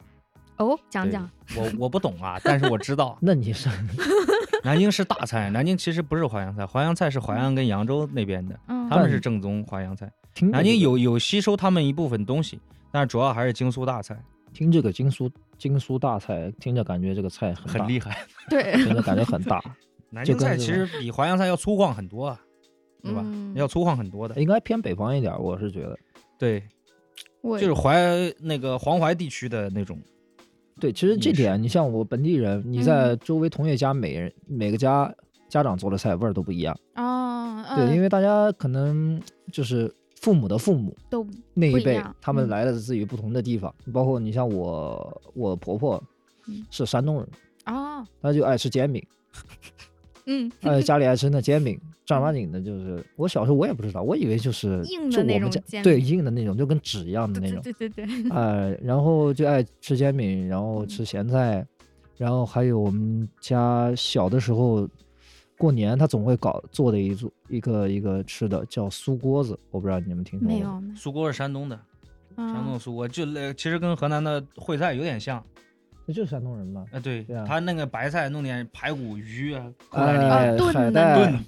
[0.59, 3.69] 哦，讲讲，我我不懂啊，但是我知道 那你是
[4.65, 10.11] 南京是大菜，南京其实不是淮扬菜，淮扬菜是淮安跟扬州那边的，嗯，他们是正宗淮扬菜。
[10.41, 12.59] 南京有有吸收他们一部分东西，
[12.91, 14.21] 但是主要还是京苏大菜，
[14.53, 18.27] 听这个京苏京苏大菜，听着感觉这个菜很很厉害。
[18.51, 19.63] 对，听着感觉很大，
[20.11, 22.41] 南京菜其实比淮扬菜要粗犷很多啊，
[23.03, 23.23] 对吧？
[23.25, 24.35] 嗯要粗犷很多的。
[24.41, 25.97] 应该偏北方一点，我是觉得。
[26.39, 26.63] 对，
[27.41, 27.99] 我就是淮
[28.41, 29.99] 那个黄淮地区的那种。
[30.79, 35.13] 对，其实这点，你像我本地人，你嗯在周围同学家，每人每个家
[35.49, 36.77] 家长做的菜味儿都不一样。
[36.97, 39.21] 哦，对，因为为大家可能
[39.51, 42.49] 就是父母的父母都那一辈他们嗯。
[42.51, 46.03] 来自于不同的地方，包括你像我，我婆婆
[46.47, 46.65] 嗯。
[46.71, 47.29] 是山东人，
[47.65, 49.03] 啊，她就爱吃煎饼，
[50.27, 61.67] 嗯，呃，家里爱吃那煎饼，正儿八经的，就是我小时候我也不知道，我以为就是硬的那就我们家对种煎饼硬的那种，就跟纸一样的那种，对对对对， 呃，然后就爱吃煎饼，然后吃咸菜，
[62.17, 64.89] 然后还有我们家小的时候
[65.59, 70.81] 过年他总会搞做的一组一个一个吃的叫酥锅子，我不知道你们听说过吗？
[70.81, 71.77] 没有酥锅是山东的，
[72.37, 75.45] 有，山东啊的苏锅就那其实跟河南的烩菜有点像。
[76.07, 76.85] 那就是山东人嘛。
[76.93, 80.73] 啊，对，对啊他那个白菜弄点排骨、鱼啊，海带炖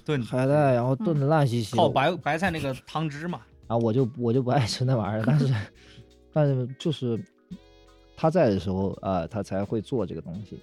[0.05, 3.41] 炖海带，然后炖的烂兮兮的，靠白白菜那个汤汁嘛。
[3.67, 5.53] 啊，我就我就不爱吃那玩意儿，但是
[6.33, 7.19] 但是就是
[8.15, 10.59] 他在的时候啊、他才会做这个东西。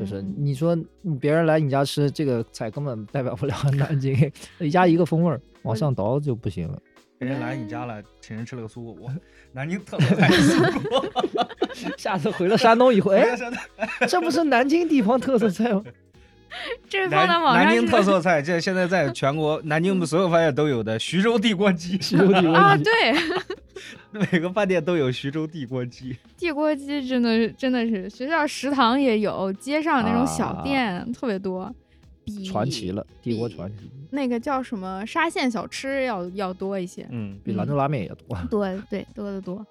[0.00, 4.12] 就是嗯你说你别人来你家吃这个菜，根本代表不了南京，
[4.58, 6.76] 一家一个风味儿，往上倒就不行了。
[7.18, 9.10] 别人来你家了，请人吃了个酥锅， 我
[9.52, 11.04] 南京特色菜是酥锅。
[11.96, 13.60] 下次回了山东以后，哎，山东
[14.08, 15.82] 这不是南京地方特色菜吗？
[16.88, 23.14] 这放南在网上南京特色菜，这现在在全国南京所有饭店都有的徐州地锅鸡，徐州地锅鸡啊，对，
[24.32, 26.16] 每个饭店都有徐州地锅鸡。
[26.38, 31.74] 地锅鸡真的是真的是学校食堂也有，街上那种小啊店、特别多。
[32.26, 37.06] 比传奇了，帝国传奇，那个叫什么沙县小吃要要多一些。
[37.10, 38.36] 嗯，比兰州拉面也多。
[38.50, 39.64] 多 对多得多。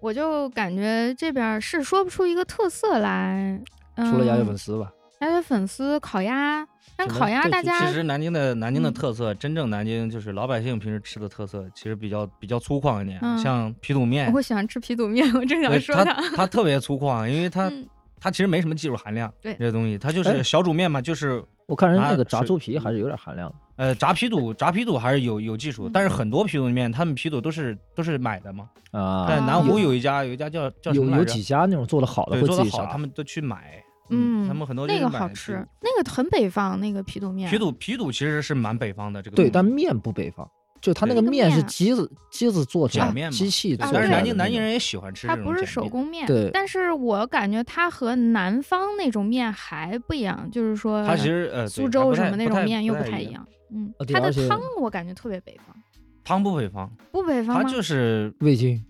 [0.00, 3.58] 我就感觉这边儿是说不出一个特色来，
[3.94, 6.66] 嗯、 除了鸭血粉丝吧，鸭血粉丝、烤鸭，
[6.96, 8.92] 但烤鸭大家其实南京的南京的嗯。
[8.92, 13.38] 特色，真正南京就是老百姓平时吃的特色，其实比较比较粗犷一点，嗯。
[13.38, 14.26] 像皮肚面。
[14.26, 16.12] 我，会喜欢吃皮肚面， 我正想说它。
[16.36, 17.88] 它特别粗犷，因为它嗯
[18.24, 23.54] 它其实没什么技术含量，对这东西它就哎是小煮面嘛，就是我看人啊那个炸猪皮还是有点含量的。
[23.76, 37.50] 呃炸皮肚炸皮肚还是有有技术，嗯但是很多皮肚面他们皮肚都是都是买的嘛，啊，在南湖有一家有一家叫叫什有有么来着几家那种做的好的对做的好，他们都去买，嗯，他们很多就那个好吃，那个很北方，那个皮肚面。
[37.50, 40.50] 皮肚皮肚其实是蛮北方的这个对，东西但面不北方，
[40.84, 41.22] 就它那个。
[41.22, 53.44] 面是机子机子做出来，碱面机器做啊出来的但是南京南京人也喜欢吃它不是手工面，对但是我感觉它和南方那种面还不一样，就是说它其实呃苏州什么那种面又不太一样。
[53.72, 55.74] 嗯，它的汤我感觉特别北方，
[56.22, 57.56] 汤不北方，不北方？
[57.56, 58.84] 它就是味精。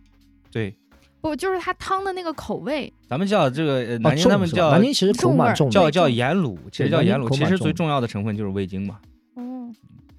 [0.50, 0.76] 对，
[1.20, 9.13] 不就是它汤的那个口味，咱们叫这个南京他们叫南京其实口重味儿蛮重，叫叫盐卤，其实叫盐卤，其实最重重要的成分就是味精嘛，哦，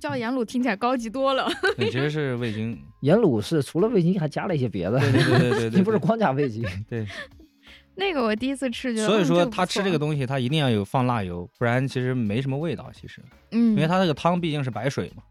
[0.07, 1.49] 叫盐卤听起来高级多了。
[1.75, 6.63] 对，其实是味精，盐卤是除了味精还加了一些别的，对对对对对对， 你不是光加味精。
[6.87, 7.03] 对，
[7.95, 12.91] 那个我第一次吃，觉得所以说他吃这个东西，他一定要有放辣油，不然其实没什么味道。
[12.93, 13.19] 其实，
[13.51, 15.23] 嗯，因为它那个汤毕竟是白水嘛，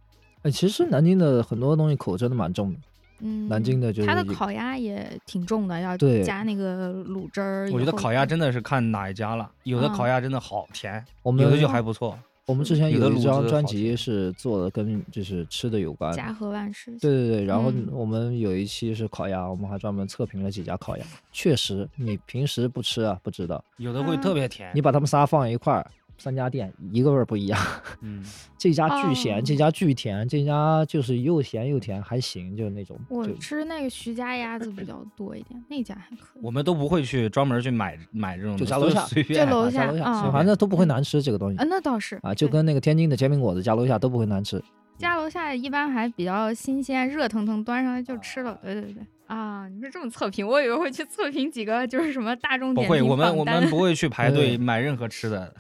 [0.43, 2.81] 哎，其实南京的很多东西口真的蛮重的，
[3.21, 7.71] 嗯，南京的就是它的烤鸭也挺重的，要加那个卤汁儿。
[7.73, 12.19] 我觉得烤鸭真的是看哪一家了，有的嗯烤鸭真的好甜，我们有的就还不错。
[12.47, 16.99] 我们之前有一张专辑是做的跟就是吃的有关，家和万事兴。
[16.99, 21.05] 对对对，然后嗯我们有一期是烤鸭，我们还专门测评了几家烤鸭。
[21.33, 23.65] 确实，你平时不吃啊，不知道。
[23.79, 27.61] 有的会嗯特别甜你，把它们仨放一块儿，三家店一个味儿不一样。
[28.03, 28.25] 嗯，
[28.57, 32.99] 这家巨咸，哦这家巨甜，这家就是又咸又甜，还行，就是那种。
[33.09, 36.41] 我吃那个徐家鸭子比较多一点，那家还可以。
[36.43, 44.63] 我们都不会去专门去买买这种就家楼下随便家楼下啊下，反正都不会难吃这个东西啊，那倒是啊，就跟那个天津的煎饼果子家楼下都不会难吃。
[44.97, 48.59] 家楼下一般还比较新鲜，热腾腾端上来就吃了。
[48.63, 55.55] 对对对啊，你是这么测评，我以为会去测评几个就是什么大众不会，点评我们榜单我们不会去排队买任何吃的。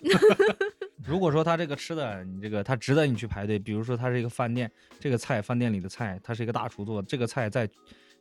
[1.06, 7.68] 如果说他这个吃的，你这个他值得你去排队，比如说他是一个饭店，这个菜饭店里的菜，它是一个大厨做的，这个菜在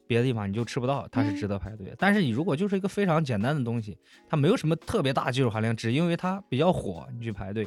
[0.05, 1.95] 别的地方你就吃不到，它是值得排队的。
[1.99, 3.97] 但是你如果就是一个非常简单的东西，
[4.29, 7.65] 它没有什么特别大技术含量，只因为它比较火，你去排队。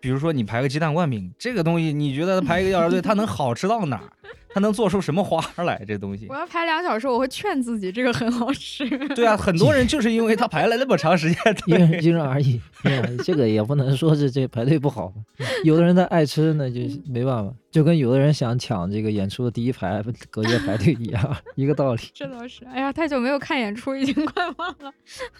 [0.00, 4.04] 比如说你排个鸡蛋灌饼，这个东西你觉得排一个小时队，它能好吃到哪儿？
[4.50, 5.84] 它能做出什么花来？
[5.86, 8.88] 这东西我，要排两小时，我会劝自己这个很好吃。
[9.14, 15.12] 对啊，很多人就是因为他 排了那么长时间因人队，因人而异，因人而异这个也不能说是这排队不好。
[15.64, 22.02] 有的人他爱吃，那就没办法，就跟有的人想抢这个演出的第一排隔夜排队一样，一个道理。
[22.14, 24.90] 这倒是，哎呀，太久没有看演出，已经快忘了。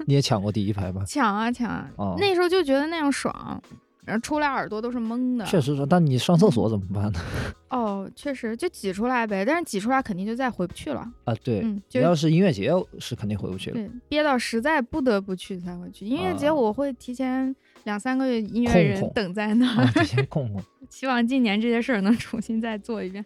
[0.04, 1.02] 你也抢过第一排吧？
[1.06, 1.88] 抢啊抢啊！
[1.96, 3.60] 哦那时候就觉得那样爽，
[4.08, 5.44] 然后出来耳朵都是懵的。
[5.44, 7.20] 确实是，但你上厕所怎么办呢？
[7.68, 11.06] 哦，确实就挤出来呗，但是挤出来肯定就再回不去了。
[11.24, 13.76] 啊，对，嗯，就你要是音乐节是肯定回不去了。
[13.76, 16.06] 对憋到实在不得不去才会去。
[16.06, 17.54] 音乐节啊我会提前
[17.84, 20.62] 两三个月音乐人等在那儿，啊，提前空空。
[20.88, 23.22] 希望今年这些事儿能重新再做一遍。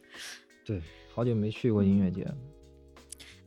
[0.64, 0.82] 对，
[1.14, 2.26] 好久没去过音乐节。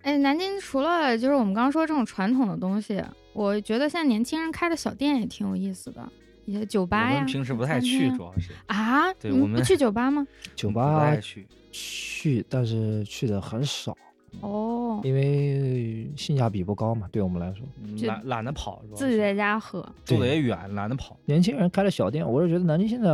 [0.04, 6.08] 哎，南京除了就是我们刚刚说这种传统的东西，我觉得现在年轻人开的小店也挺有意思的，
[6.46, 7.20] 一些酒吧呀。
[7.20, 10.26] 们平时不太去，主要是啊，对我们你不去酒吧吗？
[10.56, 11.46] 酒吧太去。
[11.72, 13.94] 去，但是去的很少，
[14.40, 18.08] 哦，因为性价比不高嘛，对我们来说。
[18.08, 19.86] 懒懒得跑，自己在家喝。
[20.06, 21.18] 住的也远，懒得跑。
[21.26, 23.10] 年轻人开了小店，我是觉得南京现在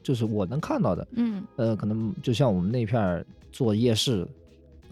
[0.00, 4.24] 就是我能看到的，嗯，呃，可能就像我们那片儿做夜市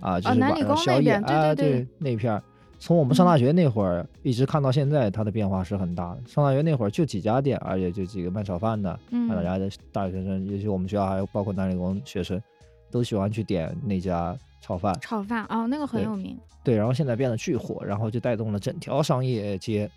[0.00, 2.42] 啊，就是晚上宵夜边对啊，对对那片儿，
[2.82, 6.22] 从我们上大嗯学那会儿一直看到现在，它的变化是很大的。
[6.26, 12.42] 上大学那会儿就几家店，而且就几个卖炒饭的，嗯大家的大学生，尤其我们学校还有包括南理工学生，
[12.90, 14.92] 都喜欢去点那家炒饭。
[15.00, 16.36] 炒饭哦，那个很有名。
[16.64, 19.88] 对，然后现在变得巨火，然后就带动了整条商业街，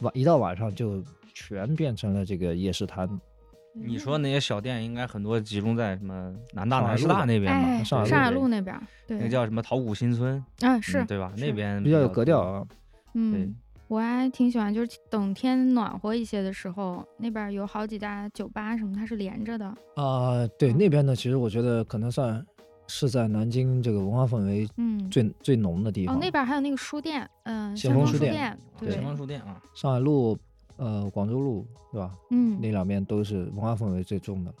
[0.00, 3.08] 晚一到晚上就全变成了这个夜市摊。
[3.76, 7.84] 你说那些小店应该很多集中在什么南大、南师大那边哎，吧？
[7.84, 11.32] 上海上海路路那边儿，对，那叫什么陶谷新村，啊是嗯，对吧？
[11.36, 12.40] 那边比较有格调。
[12.40, 12.64] 啊。
[13.14, 13.54] 嗯，
[13.88, 19.66] 我还挺喜欢，就是等天暖和一些的时候，那边儿有好几家酒吧什么，它是连着的。
[19.96, 22.44] 啊、对嗯那边呢，其实我觉得可能算
[22.86, 26.14] 是在南京这个文化氛围嗯，最最浓的地方。
[26.14, 30.36] 哦，那边儿还有那个书店，嗯，先锋书店对对先锋书店啊，上海路
[30.76, 32.10] 呃广州路对吧？
[32.30, 34.54] 嗯那两边都是文化氛围最重的，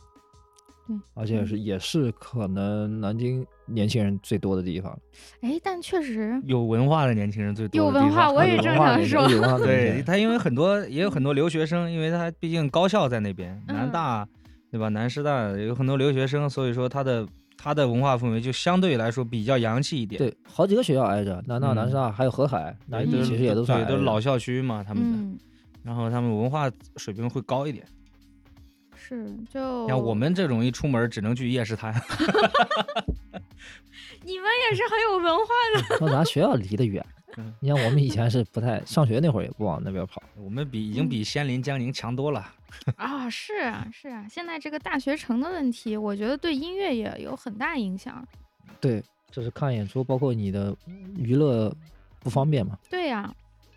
[0.86, 4.96] 对，而且是也是可能南京年轻人最多的地方。
[5.40, 14.28] 哎，但确实有文化的年轻人最多的地有文化，我也有正想说，有文化的 对他，因为很多也有很多留学生，因为他毕竟高校在那边，南嗯大
[14.70, 14.88] 对吧？
[14.88, 20.18] 南师大有很多留学生，所以说他的他的文化氛围就相对来说比较洋气一点。
[20.18, 25.38] 对，好几个学校挨着，南大、嗯南师大还有河海、南艺其实也都算对都是老校区嘛，他们的，嗯，
[25.84, 27.86] 然后他们文化水平会高一点。
[28.96, 31.92] 是就像我们这种一出门只能去夜市摊，
[34.24, 37.04] 你们也是很有文化的，那咱学校离得远
[37.36, 42.50] 嗯，你像我们以前是不太上学那会儿也不往那边跑，我们比已经比仙林、江宁强多了。
[42.96, 48.26] 啊，是啊，是啊，现在这个大学城的问题，我觉得对音乐也有很大影响。
[48.80, 50.74] 对，就是看演出，包括你的
[51.16, 51.70] 娱乐
[52.20, 52.78] 不方便嘛。
[52.88, 53.34] 对呀、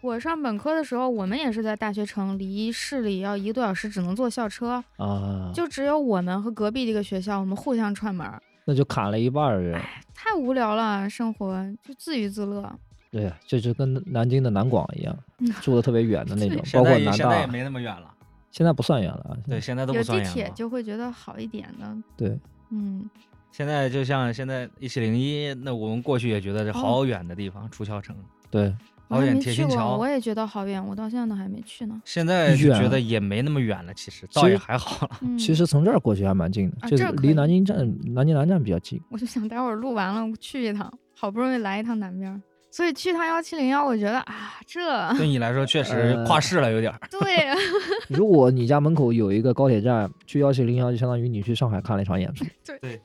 [0.08, 9.78] 我上本科的时候，我们也是在大学城，离市里要一个多小时，只能坐校车，啊，就只有我们和隔壁这个学校，我们互相串门儿，那就砍了一半儿人。
[10.16, 12.74] 太无聊了，生活就自娱自乐。
[13.12, 18.10] 对呀，这就跟南京的南广一样嗯，住的特别远的那 种，包括南大也现在也，没那么远了，
[18.50, 19.38] 现在不算远了啊。
[19.46, 20.50] 对，现在都有不算地铁。
[20.56, 22.40] 就会觉得好一点的，对，
[22.70, 23.10] 嗯，
[23.52, 28.16] 现在就像现在一七零一，那我们过去也觉得这哦好远的地方，出校城，
[28.50, 28.74] 对，
[29.08, 32.02] 好远没去过，铁心桥我也觉得好远，我到现在都还没去呢。
[32.06, 35.18] 现在就觉得也没那么远了，其实倒也还好了。
[35.22, 37.78] 嗯，其实从这儿过去还蛮近的，就是离南京站、
[38.14, 39.02] 南京南站比较近。
[39.10, 47.00] 我就想待会儿录完了去一趟，好不容易来一趟南边儿，所以去趟幺七零幺，我觉得啊，这对你来说确实呃跨市了有点儿。
[47.10, 47.48] 对，
[48.10, 53.02] 如果你家门口有一个高铁站，去幺七零幺就相当于你去上海看了一场演出对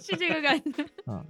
[0.00, 0.82] 是这个感觉。
[1.10, 1.24] 啊。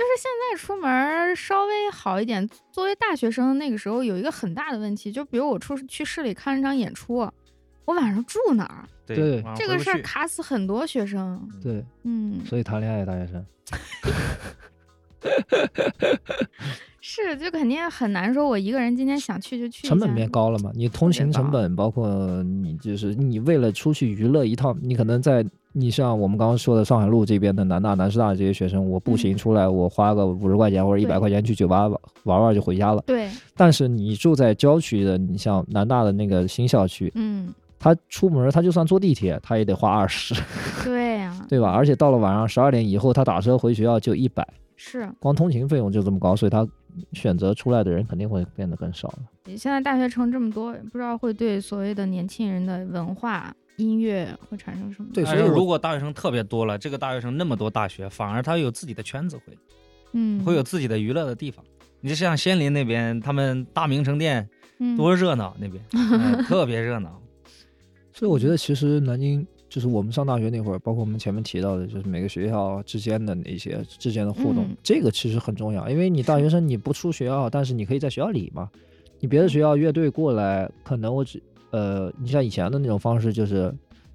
[0.00, 2.48] 就是现在出门儿稍微好一点。
[2.72, 7.16] 作为大学生，那个时候有一个很大的问题，就比如我出去市里看一场演出，
[7.84, 8.88] 我晚上住哪儿？
[9.06, 11.46] 对这个事儿卡死很多学生。
[11.62, 13.44] 对，嗯，所以谈恋爱大学生，
[17.02, 19.86] 是，就肯定很难说，我一个人今天想去就去。
[19.86, 20.70] 成本变高了嘛？
[20.74, 33.02] 你通勤成本，包括你就是你为了出去娱乐一趟，你可能在你像我们刚刚说的上海路这边的南大、南师大这些学生，我步行嗯出来，我花个五十块钱或者一百块钱去酒吧玩玩玩就回家了。
[33.06, 40.34] 对，但是你住在郊区的，你像南大的那个新校区，嗯，他出门他就算坐地铁，他也得花二十，
[40.84, 41.70] 对呀、对吧？
[41.70, 45.08] 而且到了晚上十二点以后，他打车回学校就一百，是。
[45.20, 46.66] 光通勤费用就这么高，所以他
[47.12, 49.18] 选择出来的人肯定会变得更少了。
[49.56, 55.08] 现在大学城这么多，不知道会对所谓的年轻人的文化、音乐会产生什么？
[55.12, 59.56] 对所以如果大学生特别多了，这个大学生那么多大学，反而他有自己的圈子会，
[60.12, 61.64] 嗯，会有自己的娱乐的地方。
[62.00, 67.20] 你就像仙林那边，他们大名城店嗯多热闹，那边、嗯 特别热闹。
[68.12, 75.88] 所以我觉得其实南京就是我们上大学那会儿，包括我们前面提到的，就是每个学校之间的那些之间的互动，嗯这个其实很重要。
[75.88, 78.70] 因为你大学生你不出学校，但是你可以在学校里嘛。
[79.22, 83.72] 你别的学校乐队过来，可能我只呃，你像以前的那种方式，就是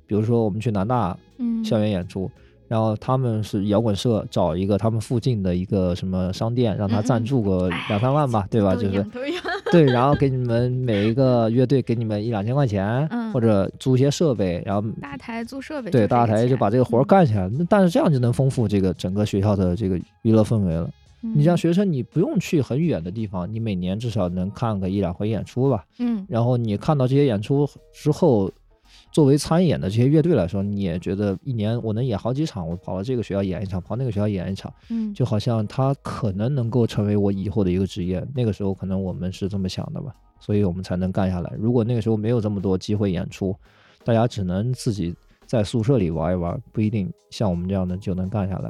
[0.08, 2.30] 比如说我们去南大嗯校园演出。
[2.68, 8.74] 然后他们是摇滚社找一个他们附近的一个什么商店，让他赞助个两三万吧，对吧？
[8.76, 9.06] 就是。
[9.72, 17.04] 对，然后给你们每一个乐队给你们一两千块钱，嗯或者租一些设备，然后大台租设备，对大台就把这个活儿。
[17.04, 17.48] 干起来。
[17.50, 20.90] 那但是这样就能丰富这个整个学校的这个娱乐氛围了。
[21.34, 25.86] 你像学，生，你不用去很远的地方，你每年至少能看个一两回演出吧。
[26.00, 28.52] 嗯然后你看到这些演出之后，
[29.12, 34.72] 作为参演的这些乐队来说，你也觉得一年我能演好几场，我跑到这个学校演一场，跑那个学校演一场。
[34.90, 38.26] 嗯，就好像他可能能够成为我以后的一个职业。
[38.36, 41.54] 那个时候可能我们是这么想的吧，所以我们才能干下来。
[41.58, 43.56] 如果那个时候没有这么多机会演出，
[44.04, 45.16] 大家只能自己
[45.46, 48.70] 在宿舍里玩一玩，不一定像我们这样的就能干下来。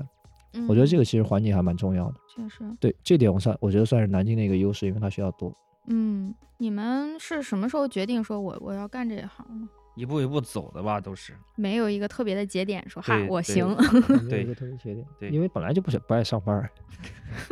[0.53, 2.13] 嗯我觉得这个其实环境还蛮重要的。
[2.35, 5.53] 确实，对这点我算我觉得算是南京的一个优势，因为它学校多。
[5.87, 9.69] 嗯，你们是什么时候决定说我我要干这一行呢？
[9.95, 11.33] 一步一步走的吧，都是。
[11.55, 13.65] 没有一个特别的节点说哈对对我行，
[14.27, 16.69] 没有一个特别节点，对因为本来就不想不爱上班儿，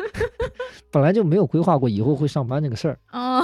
[0.91, 3.41] 本来就没有规划过以后会上班这个事儿，哦，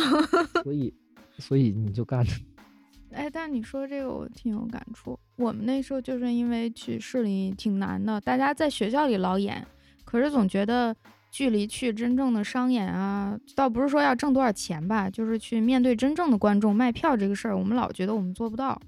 [0.64, 0.94] 所以
[1.38, 2.34] 所以你就干着。
[3.12, 5.18] 哎，但你说这个我挺有感触。
[5.38, 9.66] 我们那时候就是因为去市里挺难的，大家在学校里老演，
[10.04, 10.96] 可是总觉得
[11.32, 18.80] 距离去真正的商演啊，倒不是说要挣多少钱吧，就是去面对真正的观众卖票这个事儿，我们老觉得我们做不到。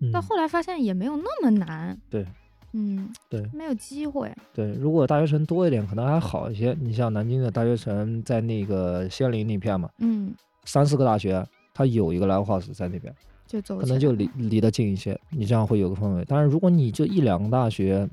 [0.00, 1.96] 嗯到后来发现也没有那么难。
[2.10, 2.26] 对，
[2.72, 4.32] 嗯，对没有机会。
[4.52, 6.76] 对，如果大学城多一点，可能还好一些。
[6.80, 10.34] 你像南京的大学城，在那个仙林那片嘛，嗯
[10.64, 13.14] 三四个大学，它有一个 live house 在那边，
[13.46, 16.24] 就走可能就离离得近一些，你这样会有个氛围。
[16.26, 18.08] 但是，如果你就一两个大学，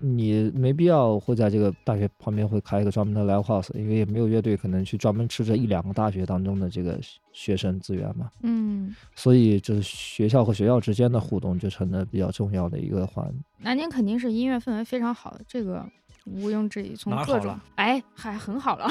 [0.00, 6.98] 你没必要会在这个大学旁边会开一个专门的 live house，因为也没有乐队可能去专门吃这一两个大学当中的这个
[7.32, 8.30] 学生资源嘛。
[8.42, 13.32] 嗯，所以就是学校和学校之间的互动就成了比较重要的一个环。
[13.58, 15.86] 南京肯定是音乐氛围非常好的，这个
[16.26, 16.94] 毋庸置疑。
[16.94, 18.88] 从各种哎还很好了，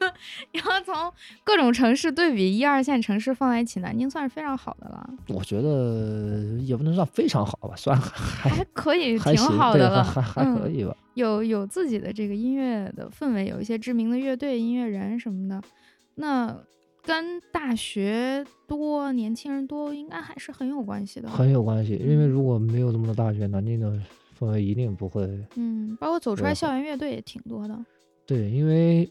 [0.52, 0.94] 然后从
[1.42, 10.94] 各种城市对比一二线城市放在一起，南京算是非常好的了，我觉得也不能算非常好吧，算还还可以挺好的了，还还还可嗯，以吧。
[11.14, 15.62] 有有自己的这个音乐的氛围，有一些知名的乐队、音乐人什么的，
[16.16, 16.56] 那
[17.04, 21.28] 跟大学多、年轻人多，应该还是很有关系的。
[21.28, 23.96] 很有关系，因为如果没有这么多大学，南京的
[24.44, 25.22] 氛围一定不会
[25.56, 27.78] 嗯，包括走出来校园乐队也挺多的。
[28.26, 29.10] 对，因为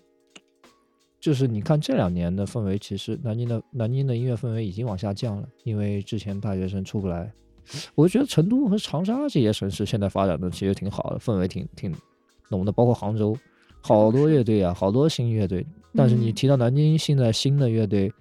[1.20, 7.32] 就是你看这两年的氛围，其实南京的南京的音乐氛围已经往下降了，因为之前大学生出不来。
[7.96, 11.96] 我觉得成都和长沙这些城市现在发展的其实挺好的，氛围挺挺
[12.50, 13.38] 浓的，包括杭州，
[13.82, 15.66] 好多乐队啊，好多新乐队。
[15.96, 18.12] 但是你嗯提到南京现在新的乐队，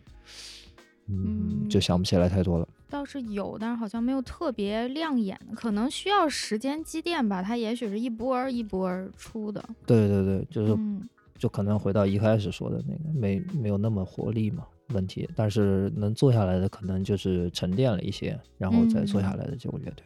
[1.09, 2.69] 嗯，就嗯想不起来太多了。
[2.93, 7.43] 倒是有，但是好像没有特别亮眼的，可能需要时间积淀吧。
[7.43, 9.65] 它也许是一波儿一波儿出的。
[9.87, 11.03] 对对对，就是嗯
[11.39, 20.05] 就可能回到一开始说的那个，没没有那么活力嘛问题，但是能做下来的可能就是沉淀了一些，然后再做下嗯来的这个乐队。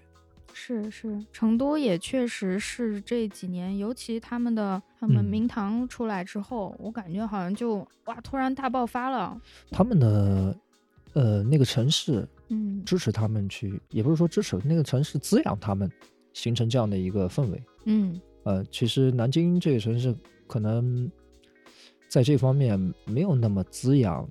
[0.58, 9.38] 是是，成都也确实是这几年，尤其他们的他们嗯明堂出来之后，我感觉好像就哇突然大爆发了。
[9.70, 10.56] 他们的
[11.12, 15.90] 呃那个城市嗯支持他们去，也不是说支持那个城市滋养他们，
[16.32, 17.62] 形成这样的一个氛围。
[17.86, 20.14] 嗯呃，其实南京这个城市
[20.46, 21.10] 可能
[22.08, 24.28] 在这方面没有那么滋养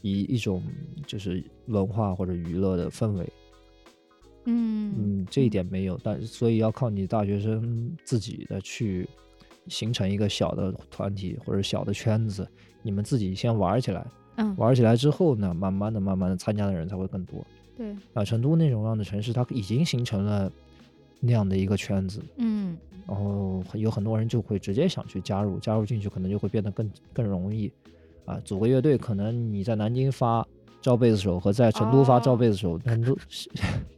[0.00, 0.62] 一一种
[1.06, 3.32] 就是文化或者娱乐的氛围。
[4.46, 9.06] 嗯嗯，这一点没有，但所以要靠你大学生自己的去
[9.68, 12.48] 形成一个小的团体或者小的圈子，
[12.82, 14.06] 你们自己先玩起来，
[14.40, 17.46] 嗯玩起来之后呢，慢慢的、慢慢的参加的人才会更多。
[17.76, 20.50] 对啊，成都那种样的城市，它已经形成了
[21.20, 22.76] 那样的一个圈子，嗯
[23.06, 27.72] 然后有很多人就会直接想去加入，加入进去可能就会变得更更容易。
[28.26, 30.46] 啊，组个乐队，可能你在南京发
[30.80, 33.16] 招贝斯手和在成都发招哦贝斯手，那都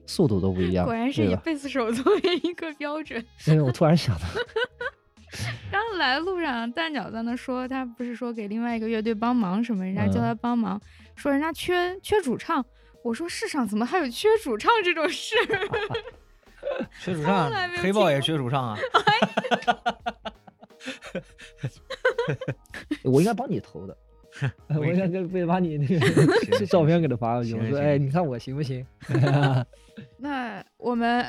[0.07, 0.87] 速度都不一样。
[0.87, 3.23] 果然是以贝斯手作为一个标准。
[3.47, 4.25] 因为我突然想到，
[5.73, 10.79] 刚来路上，蛋饺在那说，他不是说给另外一个乐队帮忙什么，人家叫嗯他帮忙，
[11.17, 12.65] 说人家缺缺主唱。
[13.03, 15.35] 我说世上怎么还有缺主唱这种事？
[17.03, 18.79] 缺主唱黑豹也听缺主唱啊。
[23.03, 23.97] 我应该帮你投的，
[24.79, 26.01] 我应该给会把你那个
[26.67, 27.55] 照片给他发过去。
[27.55, 28.85] 我说，哎，你看我行不行？
[30.19, 31.23] 那我们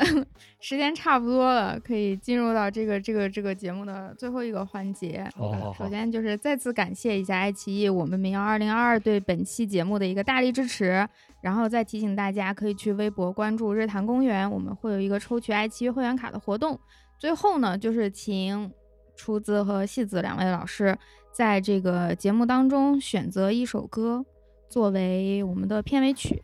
[0.62, 5.28] 时间差不多了，可以进入到这个这个这个节目的最后一个环节。
[5.36, 11.06] 好好好首，先就是再次感谢一下爱奇艺我们民谣二零二二对本期节目的一个大力支持，
[11.41, 16.80] 然后再提醒大家可以去微博关注日坛公园，我们会有一个抽取爱奇艺会员卡的活动。
[17.20, 18.72] 最后呢，就是请
[19.16, 20.97] 出资和戏子两位老师
[21.34, 24.24] 在这个节目当中选择一首歌
[24.70, 26.42] 作为我们的片尾曲。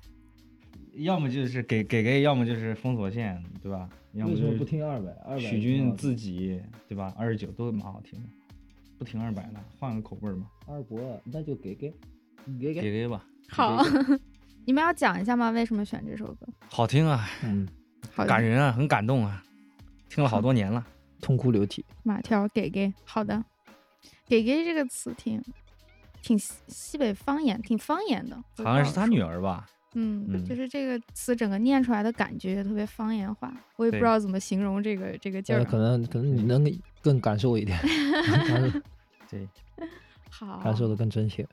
[0.93, 3.87] 要么就是给给给，要么就是封锁线，对吧？
[4.13, 5.11] 要么就是二百？
[5.23, 7.13] 二许君自己，对吧？
[7.15, 8.27] 二十九都蛮好听的，
[8.97, 11.93] 不听二百的，换个口味儿嘛，二伯，那就给给
[12.59, 13.81] 给给给吧，好，
[14.65, 15.51] 你们要讲一下吗？
[15.51, 16.47] 为什么选这首歌？
[16.67, 17.67] 好听啊，嗯，
[18.11, 19.43] 好感人啊，很感动啊，
[20.09, 20.85] 听了好多年了。
[21.21, 21.85] 痛哭流涕。
[22.03, 23.43] 马条给给，好的，
[24.29, 25.43] 给给这个词挺
[26.21, 29.41] 挺西西北方言，挺方言的，好像是他女儿。
[29.41, 29.67] 吧？
[29.95, 35.65] 嗯，嗯就是这个词整个念出来的感觉特别方言化，我也不知道怎么形容这个这个劲儿。
[35.65, 37.75] 可能可能你能更感受一点，
[39.27, 39.47] 对，
[40.29, 41.43] 好，感受的 更真切。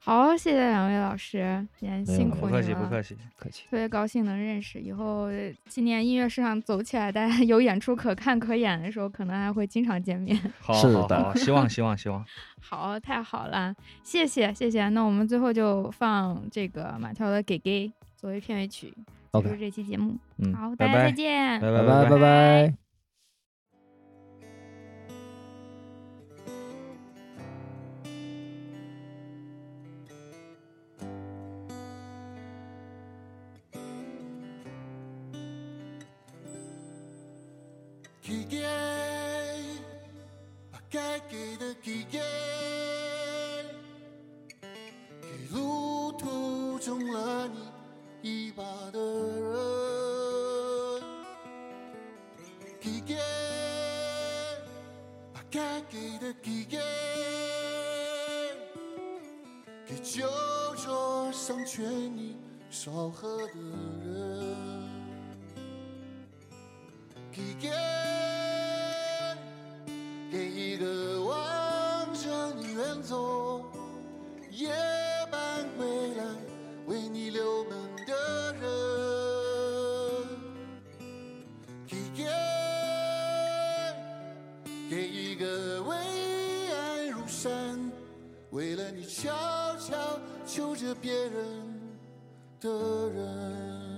[0.00, 2.56] 好，谢谢两位老师，今天辛苦你们了。
[2.56, 3.16] 不客气不客气。
[3.36, 3.64] 客气。
[3.68, 10.38] 特别高兴能认识，以后呃今年音乐市场走起来，大家 有演出可看可演的时候，可能还会经常见面。
[10.62, 12.24] 好，是的好好，希望希望希望。
[12.62, 14.88] 好，太好了，谢谢谢谢。
[14.88, 18.94] 那我们最后就放这个马条的《给给》作为片尾曲，
[19.32, 20.16] 结束这期节目。
[20.38, 21.60] 嗯，好，拜大家再拜，见。
[21.60, 22.18] 拜拜拜拜拜。
[22.18, 22.87] 拜。
[38.48, 38.62] 给，
[40.70, 42.20] 把该给的给给，
[44.60, 47.58] 给路途中拉你
[48.20, 49.48] 一把的人。
[53.06, 53.16] 给，
[55.32, 56.78] 把该给的给给，
[59.86, 60.28] 给酒
[60.76, 61.82] 桌上劝
[62.14, 62.36] 你
[62.68, 63.54] 少喝的
[64.04, 64.56] 人。
[67.32, 68.17] 给。
[90.58, 91.32] 守着别人
[92.60, 92.68] 的
[93.10, 93.96] 人，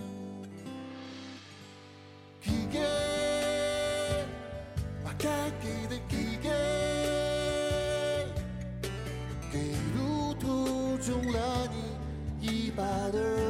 [2.70, 2.78] 给，
[5.02, 6.50] 把该给的给给，
[9.50, 9.58] 给
[9.96, 13.49] 路途中拉你一把的。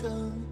[0.00, 0.49] 生。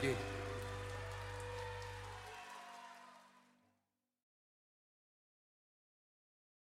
[0.00, 0.14] 对